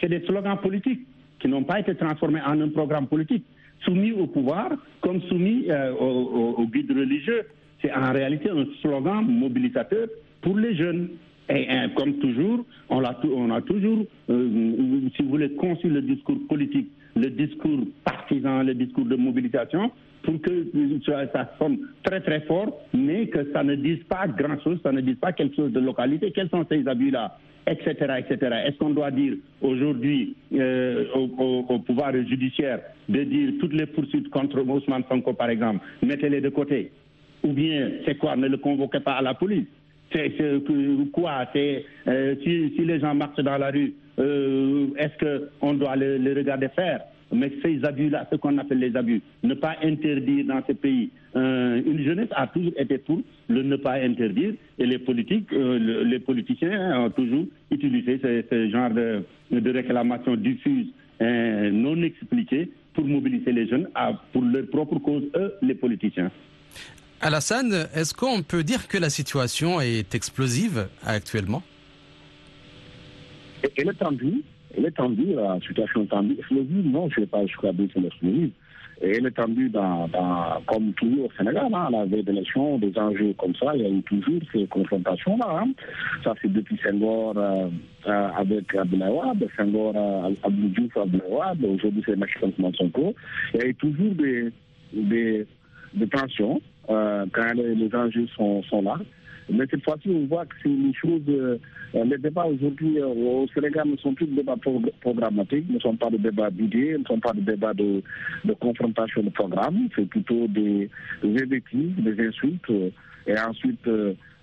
c'est 0.00 0.08
des 0.08 0.20
slogans 0.26 0.58
politiques 0.58 1.06
qui 1.40 1.48
n'ont 1.48 1.64
pas 1.64 1.80
été 1.80 1.94
transformés 1.94 2.40
en 2.40 2.60
un 2.60 2.68
programme 2.68 3.06
politique, 3.06 3.44
soumis 3.84 4.12
au 4.12 4.26
pouvoir 4.26 4.70
comme 5.00 5.20
soumis 5.22 5.66
euh, 5.70 5.92
au, 5.92 6.66
guide 6.66 6.90
religieux. 6.90 7.42
C'est 7.82 7.92
en 7.92 8.12
réalité 8.12 8.50
un 8.50 8.66
slogan 8.80 9.24
mobilisateur 9.26 10.08
pour 10.42 10.56
les 10.56 10.74
jeunes. 10.76 11.08
Et, 11.48 11.68
comme 11.94 12.14
toujours, 12.18 12.64
on 12.88 13.04
a, 13.04 13.16
on 13.24 13.50
a 13.52 13.60
toujours, 13.62 14.04
euh, 14.30 15.00
si 15.14 15.22
vous 15.22 15.28
voulez, 15.28 15.50
conçu 15.52 15.88
le 15.88 16.02
discours 16.02 16.38
politique, 16.48 16.88
le 17.14 17.30
discours 17.30 17.78
partisan, 18.04 18.64
le 18.64 18.74
discours 18.74 19.04
de 19.04 19.14
mobilisation, 19.14 19.92
pour 20.26 20.40
que 20.42 20.66
ça 21.32 21.50
sonne 21.58 21.78
très 22.02 22.20
très 22.20 22.40
fort, 22.42 22.80
mais 22.92 23.28
que 23.28 23.50
ça 23.52 23.62
ne 23.62 23.76
dise 23.76 24.02
pas 24.08 24.26
grand-chose, 24.26 24.80
ça 24.82 24.92
ne 24.92 25.00
dise 25.00 25.16
pas 25.16 25.32
quelque 25.32 25.54
chose 25.54 25.72
de 25.72 25.80
localité. 25.80 26.32
Quels 26.32 26.50
sont 26.50 26.66
ces 26.68 26.86
abus-là? 26.86 27.38
Etc. 27.68 27.90
etc. 28.18 28.38
Est-ce 28.66 28.78
qu'on 28.78 28.90
doit 28.90 29.10
dire 29.10 29.34
aujourd'hui 29.60 30.34
euh, 30.52 31.04
au, 31.14 31.78
pouvoir 31.80 32.12
judiciaire 32.12 32.80
de 33.08 33.24
dire 33.24 33.54
toutes 33.60 33.72
les 33.72 33.86
poursuites 33.86 34.28
contre 34.30 34.60
Ousmane 34.60 35.02
Sonko, 35.08 35.32
par 35.32 35.50
exemple, 35.50 35.84
mettez-les 36.02 36.40
de 36.40 36.48
côté 36.48 36.92
Ou 37.46 37.52
bien, 37.52 37.90
c'est 38.04 38.16
quoi? 38.18 38.34
Ne 38.34 38.48
le 38.48 38.56
convoquez 38.56 38.98
pas 39.00 39.12
à 39.12 39.22
la 39.22 39.34
police. 39.34 39.66
C'est 40.12 40.32
quoi? 41.12 41.46
C'est 41.52 41.84
euh, 42.08 42.34
si, 42.42 42.84
les 42.84 42.98
gens 42.98 43.14
marchent 43.14 43.36
dans 43.36 43.56
la 43.56 43.70
rue, 43.70 43.94
euh, 44.18 44.88
est-ce 44.98 45.46
qu'on 45.60 45.74
doit 45.74 45.94
les 45.94 46.18
le 46.18 46.34
regarder 46.34 46.68
faire? 46.68 47.02
Mais 47.32 47.52
ces 47.62 47.84
abus-là, 47.84 48.26
ce 48.30 48.36
qu'on 48.36 48.56
appelle 48.58 48.78
les 48.78 48.96
abus, 48.96 49.20
ne 49.42 49.54
pas 49.54 49.76
interdire 49.82 50.44
dans 50.46 50.60
ce 50.66 50.72
pays, 50.72 51.10
euh, 51.36 51.82
une 51.84 52.02
jeunesse 52.04 52.28
a 52.32 52.46
toujours 52.46 52.72
été 52.76 52.98
pour 52.98 53.20
le 53.48 53.62
ne 53.62 53.76
pas 53.76 53.94
interdire 53.94 54.54
et 54.78 54.86
les 54.86 54.98
politiques, 54.98 55.52
euh, 55.52 56.04
les 56.04 56.18
politiciens 56.20 57.00
ont 57.00 57.10
toujours 57.10 57.46
utilisé 57.70 58.20
ce, 58.22 58.70
genre 58.70 58.90
de, 58.90 59.22
de 59.50 59.70
réclamation 59.70 60.34
diffuse 60.36 60.86
non 61.20 62.02
expliquée 62.02 62.70
pour 62.94 63.04
mobiliser 63.04 63.52
les 63.52 63.66
jeunes 63.66 63.88
pour 64.32 64.42
leur 64.42 64.66
propre 64.66 64.98
cause, 64.98 65.24
eux, 65.34 65.54
les 65.62 65.74
politiciens. 65.74 66.30
Alassane, 67.20 67.88
est-ce 67.94 68.14
qu'on 68.14 68.42
peut 68.42 68.62
dire 68.62 68.88
que 68.88 68.98
la 68.98 69.10
situation 69.10 69.80
est 69.80 70.14
explosive 70.14 70.88
actuellement? 71.04 71.62
Elle 73.76 73.88
est 73.88 73.98
tendue 73.98 74.42
elle 74.76 74.86
est 74.86 74.90
tendue, 74.96 75.34
la 75.34 75.58
situation 75.60 76.02
est 76.02 76.06
tendue. 76.06 76.34
Explosive, 76.38 76.86
non, 76.86 77.08
je 77.10 77.20
ne 77.20 77.24
vais 77.24 77.30
pas 77.30 77.46
jusqu'à 77.46 77.72
dire 77.72 77.88
que 77.92 78.00
l'explosive. 78.00 78.50
Elle 79.00 79.26
est 79.26 79.30
tendue 79.30 79.68
dans, 79.68 80.08
comme 80.66 80.92
toujours 80.94 81.26
au 81.26 81.30
Sénégal, 81.36 81.68
hein, 81.72 81.84
à 81.88 81.90
la 81.90 82.04
veille 82.06 82.24
des 82.24 82.98
enjeux 82.98 83.34
comme 83.36 83.54
ça, 83.56 83.72
il 83.74 83.82
y 83.82 83.84
a 83.84 83.90
eu 83.90 84.02
toujours 84.02 84.40
ces 84.52 84.66
confrontations-là. 84.66 85.60
Hein. 85.62 85.72
Ça, 86.24 86.34
c'est 86.40 86.50
depuis 86.50 86.78
Senghor 86.82 87.34
euh, 87.36 87.68
euh, 88.06 88.28
avec 88.38 88.74
Abdoulaye 88.74 89.10
Wade, 89.10 89.46
Senghor 89.54 89.92
euh, 89.94 90.32
Abdou 90.42 90.88
Abdoulaye 90.96 91.74
aujourd'hui 91.74 92.02
c'est 92.06 92.16
Machikan 92.16 92.50
Sonko. 92.78 93.14
Il 93.52 93.60
y 93.60 93.62
a 93.64 93.66
eu 93.66 93.74
toujours 93.74 94.14
des, 94.14 94.50
des, 94.94 95.46
des 95.92 96.06
tensions 96.08 96.62
quand 96.88 97.52
les, 97.54 97.94
enjeux 97.94 98.26
sont, 98.36 98.62
sont 98.64 98.82
là. 98.82 98.98
Mais 99.48 99.64
cette 99.70 99.84
fois-ci, 99.84 100.10
on 100.10 100.26
voit 100.26 100.44
que 100.44 100.54
c'est 100.62 100.68
une 100.68 100.94
chose. 100.94 101.22
Euh, 101.28 101.58
les 101.94 102.18
débats 102.18 102.46
aujourd'hui 102.46 102.98
euh, 102.98 103.06
au 103.06 103.46
Sénégal 103.54 103.88
ne 103.88 103.96
sont 103.96 104.12
plus 104.12 104.26
des 104.26 104.36
débats 104.36 104.56
programmatiques, 105.00 105.70
ne 105.70 105.78
sont 105.78 105.96
pas 105.96 106.10
des 106.10 106.18
débats 106.18 106.50
d'idées, 106.50 106.96
ne 106.98 107.04
sont 107.04 107.20
pas 107.20 107.32
des 107.32 107.42
débats 107.42 107.72
de, 107.74 108.02
de 108.44 108.52
confrontation 108.54 109.22
de 109.22 109.30
programme. 109.30 109.88
C'est 109.94 110.08
plutôt 110.08 110.48
des, 110.48 110.90
des 111.22 111.42
invectives, 111.42 112.02
des 112.02 112.26
insultes 112.26 112.70
euh, 112.70 112.90
et 113.28 113.38
ensuite 113.38 113.88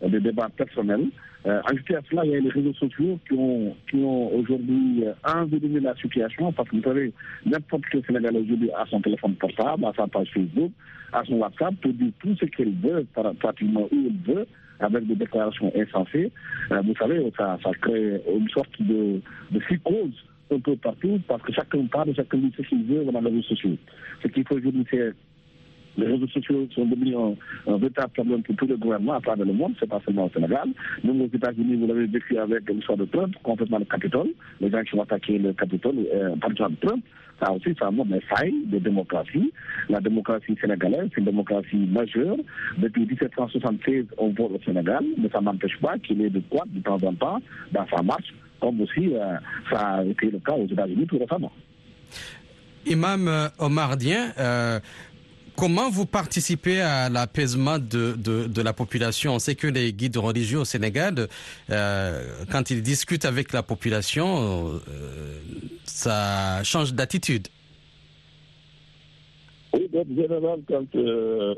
des 0.01 0.19
débats 0.19 0.49
personnels. 0.58 1.08
Euh, 1.45 1.62
ajouté 1.65 1.95
à 1.95 2.01
cela, 2.10 2.25
il 2.25 2.32
y 2.32 2.36
a 2.36 2.39
les 2.39 2.49
réseaux 2.49 2.73
sociaux 2.73 3.19
qui 3.27 3.34
ont, 3.34 3.75
qui 3.89 3.97
ont 3.97 4.34
aujourd'hui 4.36 5.03
envenimé 5.25 5.82
la 5.82 5.93
situation 5.95 6.53
parce 6.53 6.69
que 6.69 6.77
vous 6.77 6.84
savez, 6.84 7.12
n'importe 7.45 7.84
quel 7.91 8.03
Sénégalais 8.06 8.39
aujourd'hui 8.39 8.71
a 8.71 8.86
son 8.86 9.01
téléphone 9.01 9.36
portable, 9.36 9.84
a 9.86 9.93
sa 9.93 10.08
page 10.08 10.29
Facebook, 10.34 10.71
a 11.12 11.23
son 11.25 11.36
WhatsApp, 11.36 11.75
peut 11.82 11.91
dire 11.91 12.12
tout 12.21 12.36
ce 12.39 12.45
qu'il 12.45 12.73
veut, 12.79 13.06
pratiquement 13.39 13.88
où 13.91 13.95
il 14.10 14.34
veut 14.34 14.47
avec 14.79 15.06
des 15.06 15.15
déclarations 15.15 15.71
insensées, 15.75 16.32
euh, 16.71 16.82
vous 16.82 16.95
savez, 16.95 17.32
ça, 17.38 17.58
ça, 17.63 17.71
crée 17.82 18.21
une 18.34 18.49
sorte 18.49 18.82
de, 18.82 19.19
de 19.51 19.60
psychose 19.60 20.25
un 20.51 20.60
peu 20.60 20.75
partout 20.77 21.19
parce 21.27 21.41
que 21.43 21.53
chacun 21.53 21.86
parle, 21.88 22.13
chacun 22.15 22.38
dit 22.38 22.53
ce 22.58 22.62
qu'il 22.63 22.84
veut 22.86 23.03
dans 23.06 23.19
les 23.19 23.29
réseaux 23.29 23.43
sociaux. 23.43 23.77
Ce 24.21 24.27
qu'il 24.27 24.45
faut 24.47 24.56
aujourd'hui, 24.56 24.86
c'est 24.89 25.13
les 25.97 26.08
réseaux 26.08 26.27
sociaux 26.27 26.67
sont 26.73 26.86
devenus 26.86 27.15
un, 27.67 27.77
véritable 27.77 28.12
problème 28.13 28.43
pour 28.43 28.56
tous 28.56 28.67
les 28.67 28.75
gouvernements 28.77 29.13
à 29.13 29.21
travers 29.21 29.45
le 29.45 29.53
monde, 29.53 29.73
c'est 29.79 29.89
pas 29.89 30.01
seulement 30.06 30.25
au 30.25 30.29
Sénégal. 30.29 30.69
Nous, 31.03 31.23
aux 31.23 31.27
États-Unis, 31.36 31.75
vous 31.75 31.88
l'avez 31.88 32.08
vécu 32.08 32.38
avec 32.38 32.69
l'histoire 32.69 32.97
de 32.97 33.06
Trump, 33.06 33.36
complètement 33.43 33.79
le 33.79 33.86
Capitole, 33.86 34.29
les 34.60 34.69
gens 34.69 34.82
qui 34.84 34.95
ont 34.95 35.03
attaqué 35.03 35.38
le 35.38 35.53
Capitole, 35.53 35.95
euh, 36.13 36.36
par 36.38 36.51
exemple 36.51 36.73
Trump, 36.86 37.03
ça 37.41 37.51
aussi, 37.51 37.75
ça 37.79 37.91
montre 37.91 38.12
les 38.13 38.21
failles 38.21 38.65
de 38.67 38.79
démocratie. 38.79 39.51
La 39.89 39.99
démocratie 39.99 40.56
sénégalaise, 40.62 41.10
c'est 41.13 41.19
une 41.19 41.25
démocratie 41.25 41.75
majeure. 41.75 42.38
Depuis 42.77 43.06
1776, 43.06 44.06
on 44.17 44.29
vote 44.29 44.51
au 44.53 44.60
Sénégal, 44.65 45.03
mais 45.17 45.29
ça 45.29 45.41
n'empêche 45.41 45.77
pas 45.82 45.97
qu'il 45.99 46.21
ait 46.21 46.29
de 46.29 46.41
quoi, 46.49 46.63
de 46.67 46.79
temps 46.82 46.99
en 47.03 47.13
temps, 47.13 47.39
dans 47.71 47.86
sa 47.93 48.01
marche, 48.01 48.34
comme 48.62 48.79
aussi 48.82 49.13
euh, 49.15 49.36
ça 49.71 49.79
a 49.79 50.03
été 50.06 50.29
le 50.32 50.39
cas 50.39 50.53
aux 50.53 50.67
États-Unis 50.67 51.08
tout 51.08 51.17
récemment. 51.17 51.51
Imam 52.86 53.27
euh, 53.27 53.47
Omar 53.60 53.97
Dien, 53.97 54.32
euh, 54.38 54.79
Comment 55.56 55.89
vous 55.89 56.06
participez 56.08 56.82
à 56.82 57.10
l'apaisement 57.10 57.78
de, 57.78 58.16
de, 58.16 58.62
la 58.62 58.74
population? 58.74 59.36
On 59.36 59.39
sait 59.39 59.56
que 59.56 59.68
les 59.68 59.94
guides 59.94 60.18
religieux 60.18 60.60
au 60.60 60.66
Sénégal, 60.66 61.28
euh, 61.70 62.24
quand 62.52 62.72
ils 62.72 62.82
discutent 62.82 63.26
avec 63.26 63.54
la 63.54 63.62
population, 63.62 64.70
euh, 64.70 64.80
ça 65.86 66.63
change 66.63 66.94
d'attitude. 66.94 67.48
d'ordre 69.74 70.16
général, 70.16 70.60
quand 70.68 70.96
euh, 70.96 71.54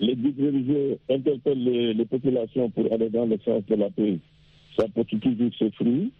les 0.00 0.16
guides 0.16 0.40
religieux 0.40 0.98
interpellent 1.10 1.64
les, 1.64 2.04
populations 2.06 2.70
pour 2.70 2.90
aller 2.92 3.10
dans 3.10 3.26
le 3.26 3.38
sens 3.44 3.62
de 3.68 3.74
la 3.74 3.90
paix, 3.90 4.18
ça 4.78 4.86
porte 4.94 5.20
toujours 5.20 5.50
ses 5.58 5.70
fruits. 5.72 6.10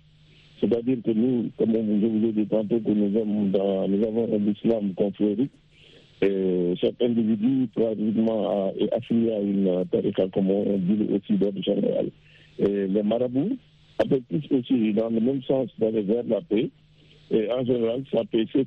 C'est-à-dire 0.61 0.99
que 1.05 1.11
nous, 1.11 1.51
comme 1.57 1.73
je 1.73 2.07
vous 2.07 2.29
ai 2.29 2.33
dit 2.33 2.47
tantôt, 2.47 2.79
que 2.81 2.91
nous, 2.91 3.09
nous 3.09 4.05
avons 4.07 4.35
un 4.35 4.51
islam 4.53 4.93
confrérique, 4.95 5.51
et 6.23 6.75
chaque 6.81 7.01
individu 7.03 7.69
pratiquement 7.75 8.73
est 8.79 8.93
affilié 8.93 9.33
à 9.33 9.41
une 9.41 9.85
tariqa, 9.91 10.29
comme 10.29 10.51
on 10.51 10.79
dit 10.79 11.07
aussi 11.13 11.35
d'ordre 11.35 11.63
général. 11.63 12.11
Les 12.59 13.03
marabouts 13.03 13.57
tous 14.09 14.57
aussi 14.57 14.93
dans 14.93 15.09
le 15.09 15.21
même 15.21 15.43
sens 15.43 15.69
d'aller 15.79 16.03
vers 16.03 16.25
la 16.25 16.41
paix. 16.41 16.71
Et 17.31 17.51
en 17.51 17.65
général, 17.65 18.05
ça 18.13 18.23
paie 18.31 18.47
ses. 18.53 18.67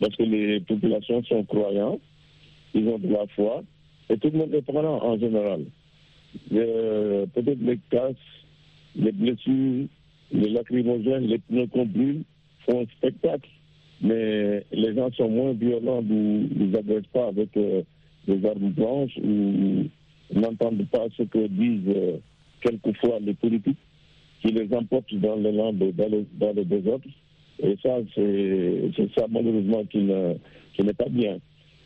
Parce 0.00 0.14
que 0.16 0.22
les 0.22 0.60
populations 0.60 1.22
sont 1.24 1.44
croyants, 1.44 1.98
ils 2.74 2.86
ont 2.88 2.98
de 2.98 3.08
la 3.08 3.26
foi, 3.28 3.62
et 4.10 4.18
tout 4.18 4.28
le 4.32 4.38
monde 4.38 4.54
est 4.54 4.62
croyant 4.62 5.02
en 5.02 5.18
général. 5.18 5.64
Peut-être 6.50 7.62
les 7.62 7.78
casses, 7.90 8.16
les 8.96 9.12
blessures, 9.12 9.86
les 10.32 10.50
lacrymogènes, 10.50 11.26
les 11.26 11.38
pneus 11.38 11.68
font 12.66 12.80
un 12.80 12.86
spectacle 12.96 13.48
mais 14.04 14.62
les 14.70 14.94
gens 14.94 15.10
sont 15.12 15.30
moins 15.30 15.54
violents, 15.54 16.04
ils 16.10 16.70
n'agressent 16.70 17.10
pas 17.12 17.28
avec 17.28 17.56
euh, 17.56 17.82
des 18.28 18.46
armes 18.46 18.70
blanches 18.70 19.16
ou 19.16 19.88
n'entendent 20.30 20.86
pas 20.92 21.06
ce 21.16 21.22
que 21.22 21.46
disent 21.46 21.88
euh, 21.88 22.18
quelquefois 22.60 23.18
les 23.20 23.32
politiques 23.32 23.78
qui 24.42 24.48
les 24.48 24.72
emportent 24.74 25.14
dans 25.14 25.36
les 25.36 25.52
landes, 25.52 25.78
dans 25.78 26.08
les, 26.08 26.26
dans 26.34 26.52
les 26.52 26.66
désordres. 26.66 27.08
Et 27.62 27.76
ça, 27.82 27.96
c'est 28.14 28.90
ça 29.16 29.24
malheureusement 29.30 29.84
qui 29.86 29.98
n'est 30.02 30.92
pas 30.92 31.08
bien. 31.08 31.38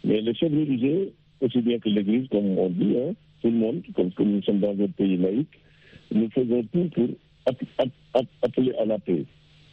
Mais 0.02 0.20
les 0.20 0.35
chefs 0.35 0.50
religieux, 0.50 1.12
aussi 1.40 1.61
bien 1.61 1.78
que 1.78 1.88
l'Église, 1.88 2.26
comme 2.31 2.59
on 2.59 2.68
dit, 2.68 2.96
hein, 2.96 3.14
tout 3.42 3.50
le 3.50 3.57
monde, 3.57 3.83
comme, 3.94 4.11
comme, 4.12 4.33
nous 4.33 4.42
sommes 4.42 4.59
dans 4.59 4.72
un 4.72 4.88
pays 4.88 5.18
laïque, 5.18 5.57
nous 6.12 6.28
faisons 6.31 6.64
tout 6.72 6.90
pour 6.94 7.09
appeler 8.42 8.72
à 8.81 8.85
la 8.87 8.98
paix. 8.98 9.24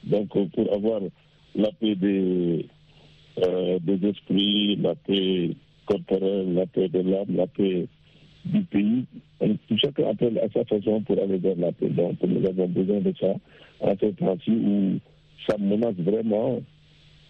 Donc, 0.04 0.28
pour 0.30 0.74
avoir 0.74 1.02
la 1.56 1.72
paix 1.72 1.96
des, 1.96 2.66
euh, 3.40 3.80
des 3.80 4.08
esprits, 4.08 4.76
la 4.78 4.96
paix 4.96 5.52
corporelle, 5.86 6.54
la 6.54 6.66
paix 6.66 6.90
de 6.90 7.00
l'âme, 7.00 7.36
la 7.36 7.48
paix 7.48 7.88
du 8.46 8.62
pays. 8.64 9.06
chacun 9.78 10.10
appelle 10.10 10.38
à 10.40 10.50
sa 10.50 10.64
façon 10.66 11.02
pour 11.02 11.18
aller 11.22 11.38
vers 11.38 11.56
la 11.58 11.72
paix. 11.72 11.90
Donc 11.90 12.18
nous 12.24 12.46
avons 12.48 12.68
besoin 12.68 13.00
de 13.00 13.14
ça 13.20 13.34
en 13.80 13.96
ce 14.00 14.06
temps-ci 14.08 14.52
où 14.52 15.00
ça 15.48 15.58
menace 15.58 15.96
vraiment 15.98 16.62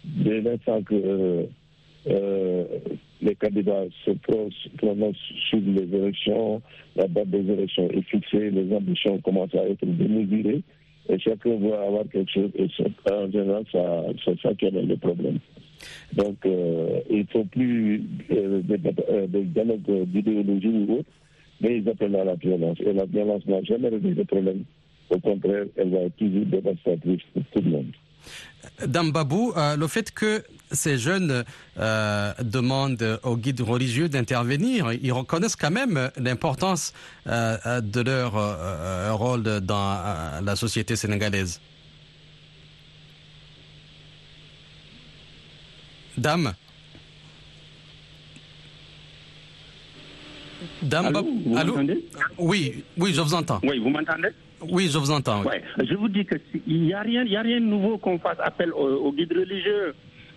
dès 0.04 0.40
l'instant 0.40 0.82
que 0.82 1.46
euh, 2.08 2.64
les 3.20 3.34
candidats 3.34 3.84
se 4.04 4.10
prononcent 4.78 5.16
sur 5.50 5.58
les 5.60 5.92
élections, 5.96 6.62
la 6.94 7.08
date 7.08 7.28
des 7.30 7.50
élections 7.52 7.88
est 7.90 8.02
fixée, 8.02 8.50
les 8.50 8.72
ambitions 8.74 9.18
commencent 9.20 9.54
à 9.54 9.68
être 9.68 9.84
démesurées 9.84 10.62
et 11.08 11.18
chacun 11.18 11.56
veut 11.56 11.74
avoir 11.74 12.04
quelque 12.10 12.30
chose. 12.30 12.50
Et 12.54 12.68
en 13.10 13.30
général, 13.30 13.64
c'est 13.72 14.40
ça 14.40 14.54
qui 14.54 14.66
est 14.66 14.70
le 14.70 14.96
problème. 14.96 15.38
Donc, 16.14 16.36
euh, 16.46 17.00
il 17.10 17.20
ne 17.20 17.24
faut 17.24 17.44
plus 17.44 18.02
euh, 18.30 18.60
des, 18.62 19.42
dialogues 19.44 20.04
d'idéologie 20.06 20.68
ou 20.68 20.98
autre, 20.98 21.10
mais 21.60 21.78
ils 21.78 21.88
appellent 21.88 22.16
à 22.16 22.24
la 22.24 22.34
violence. 22.34 22.78
Et 22.80 22.92
la 22.92 23.04
violence 23.04 23.46
n'a 23.46 23.62
jamais 23.62 23.88
réglé 23.88 24.14
le 24.14 24.24
problème. 24.24 24.64
Au 25.10 25.18
contraire, 25.18 25.66
elle 25.76 25.90
va 25.90 25.98
être 26.00 26.16
toujours 26.16 26.46
dévastatrice 26.46 27.22
pour 27.32 27.42
tout 27.52 27.62
le 27.62 27.70
monde. 27.70 27.92
Dambabou, 28.86 29.52
euh, 29.56 29.76
le 29.76 29.86
fait 29.86 30.10
que 30.10 30.44
ces 30.70 30.98
jeunes 30.98 31.44
euh, 31.78 32.32
demandent 32.42 33.20
aux 33.22 33.36
guides 33.36 33.60
religieux 33.60 34.08
d'intervenir, 34.08 34.92
ils 34.92 35.12
reconnaissent 35.12 35.56
quand 35.56 35.70
même 35.70 36.10
l'importance 36.16 36.92
euh, 37.26 37.80
de 37.80 38.00
leur 38.00 39.18
rôle 39.18 39.42
dans 39.60 40.40
la 40.42 40.56
société 40.56 40.96
sénégalaise. 40.96 41.60
Dame 46.18 46.54
Dame 50.82 51.06
allô, 51.06 51.28
vous 51.44 51.56
allô? 51.56 51.78
Oui, 52.38 52.82
oui, 52.96 53.12
je 53.12 53.20
vous 53.20 53.34
entends. 53.34 53.60
Oui, 53.62 53.78
vous 53.78 53.90
m'entendez? 53.90 54.30
Oui, 54.70 54.88
je 54.90 54.98
vous 54.98 55.10
entends. 55.10 55.42
Je 55.78 55.94
vous 55.94 56.08
dis 56.08 56.24
qu'il 56.26 56.82
n'y 56.82 56.92
a, 56.92 57.00
rien, 57.00 57.22
a 57.22 57.42
rien 57.42 57.60
de 57.60 57.66
nouveau 57.66 57.98
qu'on 57.98 58.18
fasse 58.18 58.38
appel 58.40 58.72
aux, 58.72 59.12
guides 59.12 59.32
religieux. 59.32 59.94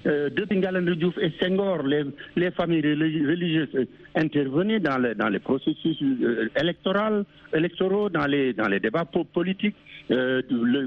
Euh, 0.08 0.30
depuis 0.30 0.58
Ngalandou 0.58 0.96
Diouf 0.96 1.18
et 1.18 1.34
Senghor, 1.42 1.84
les, 1.84 2.04
les 2.38 2.52
familles 2.52 2.82
religieuses 2.82 3.88
intervenaient 4.16 4.80
dans, 4.80 4.98
les 5.30 5.40
processus 5.40 5.98
euh, 6.02 6.48
électoraux, 6.56 8.10
dans 8.10 8.26
les, 8.26 8.54
dans 8.54 8.68
les 8.70 8.80
débats 8.80 9.04
politiques. 9.06 9.76
Euh, 10.12 10.42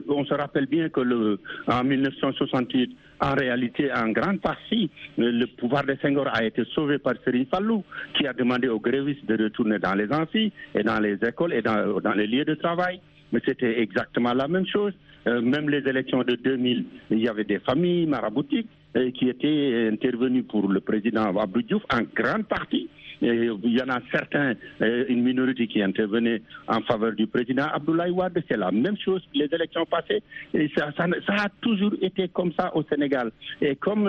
on 0.08 0.24
se 0.24 0.32
rappelle 0.32 0.64
bien 0.66 0.88
que 0.88 1.00
le, 1.00 1.38
en 1.68 1.84
1968, 1.84 2.96
en 3.20 3.34
réalité, 3.34 3.92
en 3.92 4.08
grande 4.08 4.40
partie, 4.40 4.90
le 5.18 5.44
pouvoir 5.44 5.84
de 5.84 5.94
Senghor 6.00 6.28
a 6.32 6.42
été 6.44 6.64
sauvé 6.74 6.98
par 6.98 7.12
Serine 7.22 7.46
Fallou, 7.50 7.84
qui 8.16 8.26
a 8.26 8.32
demandé 8.32 8.68
aux 8.68 8.80
grévistes 8.80 9.26
de 9.26 9.44
retourner 9.44 9.78
dans 9.78 9.94
les 9.94 10.10
amphis 10.10 10.52
et 10.74 10.82
dans 10.82 10.98
les 10.98 11.18
écoles 11.22 11.52
et 11.52 11.60
dans 11.62 12.14
les 12.16 12.26
lieux 12.26 12.46
de 12.46 12.54
travail 12.54 12.98
mais 13.32 13.40
c'était 13.44 13.80
exactement 13.80 14.32
la 14.34 14.46
même 14.46 14.66
chose. 14.66 14.92
Euh, 15.26 15.40
même 15.40 15.68
les 15.70 15.78
élections 15.88 16.22
de 16.22 16.34
2000, 16.34 16.84
il 17.10 17.18
y 17.18 17.28
avait 17.28 17.44
des 17.44 17.60
familles 17.60 18.06
maraboutiques 18.06 18.68
euh, 18.96 19.10
qui 19.12 19.28
étaient 19.28 19.88
intervenues 19.90 20.42
pour 20.42 20.68
le 20.68 20.80
président 20.80 21.36
Abdou 21.38 21.62
Diouf 21.62 21.82
en 21.92 22.00
grande 22.14 22.44
partie. 22.46 22.88
il 23.20 23.54
y 23.64 23.80
en 23.80 23.88
a 23.88 24.00
certains, 24.10 24.54
euh, 24.80 25.04
une 25.08 25.22
minorité 25.22 25.68
qui 25.68 25.80
intervenait 25.80 26.42
en 26.66 26.80
faveur 26.82 27.12
du 27.12 27.26
président 27.28 27.66
Abdoulaye 27.72 28.10
Wade. 28.10 28.42
C'est 28.50 28.56
la 28.56 28.72
même 28.72 28.96
chose 28.98 29.22
les 29.32 29.48
élections 29.52 29.86
passées. 29.86 30.22
Et 30.54 30.68
ça, 30.76 30.90
a 30.98 31.48
toujours 31.60 31.92
été 32.02 32.28
comme 32.28 32.52
ça 32.58 32.74
au 32.76 32.82
Sénégal. 32.82 33.30
Et 33.60 33.76
comme 33.76 34.08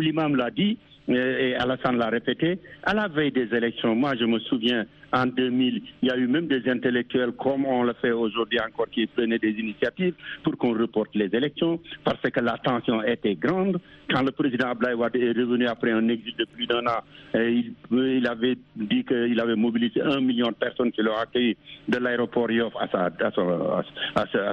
l'imam 0.00 0.36
l'a 0.36 0.50
dit, 0.50 0.78
et 1.10 1.54
Alassane 1.56 1.98
l'a 1.98 2.08
répété, 2.08 2.58
à 2.82 2.94
la 2.94 3.08
veille 3.08 3.32
des 3.32 3.54
élections, 3.54 3.94
moi 3.94 4.14
je 4.18 4.24
me 4.24 4.38
souviens 4.40 4.86
en 5.12 5.26
2000, 5.26 5.82
il 6.02 6.08
y 6.08 6.10
a 6.10 6.16
eu 6.16 6.26
même 6.26 6.46
des 6.46 6.68
intellectuels, 6.70 7.32
comme 7.32 7.66
on 7.66 7.82
le 7.82 7.94
fait 7.94 8.12
aujourd'hui 8.12 8.60
encore, 8.60 8.88
qui 8.90 9.06
prenaient 9.06 9.38
des 9.38 9.50
initiatives 9.50 10.14
pour 10.42 10.56
qu'on 10.56 10.72
reporte 10.72 11.14
les 11.14 11.34
élections, 11.34 11.80
parce 12.04 12.20
que 12.20 12.40
la 12.40 12.58
tension 12.58 13.02
était 13.02 13.34
grande. 13.34 13.80
Quand 14.08 14.22
le 14.22 14.32
président 14.32 14.70
Ablaï 14.70 14.94
est 14.94 15.38
revenu 15.38 15.66
après 15.66 15.92
un 15.92 16.08
exil 16.08 16.34
de 16.36 16.44
plus 16.44 16.66
d'un 16.66 16.86
an, 16.86 17.00
il, 17.34 17.72
il, 17.92 18.26
avait 18.26 18.56
dit 18.76 19.04
qu'il 19.04 19.38
avait 19.40 19.56
mobilisé 19.56 20.02
un 20.02 20.20
million 20.20 20.48
de 20.48 20.54
personnes 20.54 20.90
qui 20.92 21.02
l'ont 21.02 21.16
accueilli 21.16 21.56
de 21.88 21.98
l'aéroport 21.98 22.50
Yoff 22.50 22.72
à, 22.76 22.98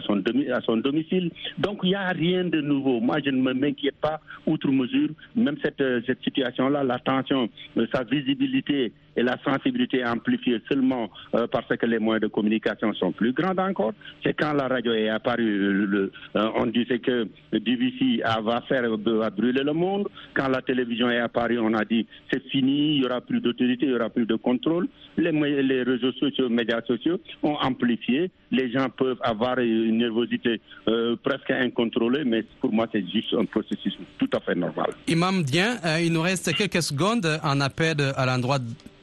son, 0.02 0.78
domicile. 0.78 1.32
Donc 1.58 1.80
il 1.84 1.90
n'y 1.90 1.96
a 1.96 2.10
rien 2.10 2.46
de 2.46 2.62
nouveau. 2.62 3.00
Moi, 3.00 3.18
je 3.24 3.32
ne 3.32 3.54
m'inquiète 3.54 3.98
pas, 4.00 4.20
outre 4.46 4.70
mesure, 4.70 5.10
même 5.36 5.58
cette, 5.64 5.84
situation-là, 6.24 6.47
la 6.84 7.00
tension, 7.00 7.50
sa 7.94 8.04
visibilité 8.04 8.94
et 9.18 9.24
la 9.24 9.38
sensibilité 9.44 10.06
amplifiée 10.06 10.62
seulement 10.70 11.10
euh, 11.36 11.48
parce 11.48 11.68
que 11.76 11.86
les 11.88 11.98
moyens 12.00 12.22
de 12.22 12.28
communication 12.28 12.94
sont 12.94 13.12
plus 13.12 13.34
grands 13.34 13.58
encore. 13.58 13.94
C'est 14.24 14.34
quand 14.34 14.54
la 14.54 14.68
radio 14.68 14.94
est 14.94 15.10
apparue, 15.10 15.74
le, 15.88 16.12
euh, 16.36 16.50
on 16.56 16.68
disait 16.68 17.00
que 17.00 17.28
DVC 17.52 18.22
va 18.44 18.62
faire 18.70 18.84
brûler 18.98 19.64
le 19.64 19.74
monde. 19.74 20.08
Quand 20.36 20.48
la 20.48 20.62
télévision 20.62 21.10
est 21.10 21.20
apparue, 21.20 21.58
on 21.60 21.74
a 21.74 21.84
dit 21.84 22.06
c'est 22.32 22.44
fini, 22.50 22.96
il 22.96 23.00
n'y 23.02 23.06
aura 23.06 23.22
plus 23.22 23.42
d'autorité, 23.42 23.86
il 23.88 23.90
n'y 23.90 23.96
aura 23.96 24.10
plus 24.10 24.28
de 24.28 24.36
contrôle. 24.36 24.88
Les, 25.18 25.32
les 25.32 25.82
réseaux 25.84 26.12
sociaux, 26.14 26.48
médias 26.50 26.82
sociaux 26.84 27.20
ont 27.42 27.56
amplifié. 27.60 28.30
Les 28.52 28.72
gens 28.72 28.88
peuvent 28.96 29.18
avoir 29.22 29.58
une 29.60 29.98
nervosité 29.98 30.62
euh, 30.88 31.16
presque 31.24 31.50
incontrôlée, 31.52 32.24
mais 32.24 32.44
pour 32.62 32.72
moi, 32.72 32.86
c'est 32.92 33.06
juste 33.10 33.34
un 33.34 33.46
processus 33.46 33.98
tout 34.20 34.30
à 34.34 34.40
fait 34.42 34.56
normal. 34.56 34.92
Imam 35.08 35.42
Dien, 35.44 35.78
il 36.04 36.14
nous 36.14 36.22
reste 36.22 36.54
quelques 36.56 36.84
secondes 36.84 37.28
en 37.44 37.60
appel 37.62 37.98
à 38.16 38.26
l'endroit 38.26 38.60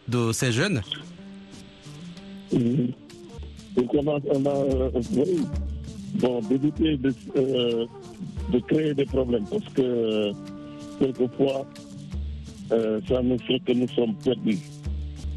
de 0.08 0.32
ces 0.32 0.52
jeunes 0.52 0.82
on 3.76 4.08
a, 4.08 4.16
a 4.16 5.00
bon, 6.14 6.40
d'éviter 6.42 6.96
de, 6.96 7.12
euh, 7.36 7.86
de, 8.52 8.58
créer 8.60 8.94
des 8.94 9.04
problèmes 9.04 9.44
parce 9.50 9.68
que 9.74 10.32
quelquefois, 10.98 11.66
euh, 12.72 13.00
ça 13.08 13.22
nous 13.22 13.38
fait 13.38 13.60
que 13.60 13.72
nous 13.72 13.88
sommes 13.88 14.14
perdus. 14.16 14.58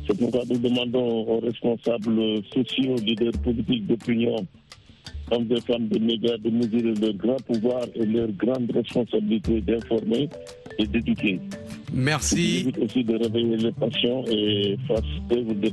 C'est 0.07 0.17
pourquoi 0.17 0.41
nous 0.49 0.57
demandons 0.57 1.27
aux 1.27 1.39
responsables 1.39 2.41
sociaux, 2.53 2.95
leaders 3.03 3.33
politiques 3.43 3.87
d'opinion, 3.87 4.45
hommes 5.31 5.47
et 5.51 5.61
femmes 5.61 5.87
des 5.89 5.99
médias 5.99 6.37
de 6.37 6.49
mesurer 6.49 6.93
leur 6.93 7.13
grand 7.13 7.41
pouvoir 7.45 7.83
et 7.95 8.05
leur 8.05 8.29
grande 8.31 8.71
responsabilité 8.73 9.59
d'informer 9.61 10.29
et 10.79 10.87
d'éduquer. 10.87 11.39
Merci. 11.93 12.71
aussi 12.81 13.03
de 13.03 13.15
réveiller 13.17 13.57
les 13.57 13.71
et 14.31 14.77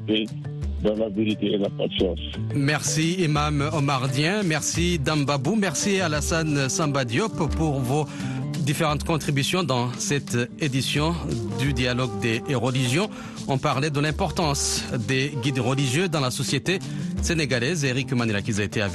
paix 0.06 0.24
dans 0.82 0.94
la 0.96 1.08
vérité 1.08 1.46
et 1.52 1.58
la 1.58 1.70
patience. 1.70 2.18
Merci 2.54 3.14
Imam 3.14 3.64
Omardien, 3.72 4.42
merci 4.44 4.98
Dambabou, 4.98 5.56
merci 5.56 6.00
Alassane 6.00 6.68
Sambadiop 6.68 7.48
pour 7.56 7.80
vos 7.80 8.04
différentes 8.64 9.04
contributions 9.04 9.62
dans 9.62 9.90
cette 9.98 10.36
édition 10.60 11.14
du 11.58 11.72
dialogue 11.72 12.18
des 12.20 12.42
religions. 12.54 13.08
On 13.48 13.58
parlait 13.58 13.90
de 13.90 14.00
l'importance 14.00 14.82
des 15.06 15.32
guides 15.42 15.58
religieux 15.58 16.08
dans 16.08 16.20
la 16.20 16.30
société 16.30 16.78
sénégalaise. 17.22 17.84
Eric 17.84 18.12
Manila 18.12 18.40
qui 18.40 18.58
a 18.58 18.64
été 18.64 18.80
avec 18.80 18.92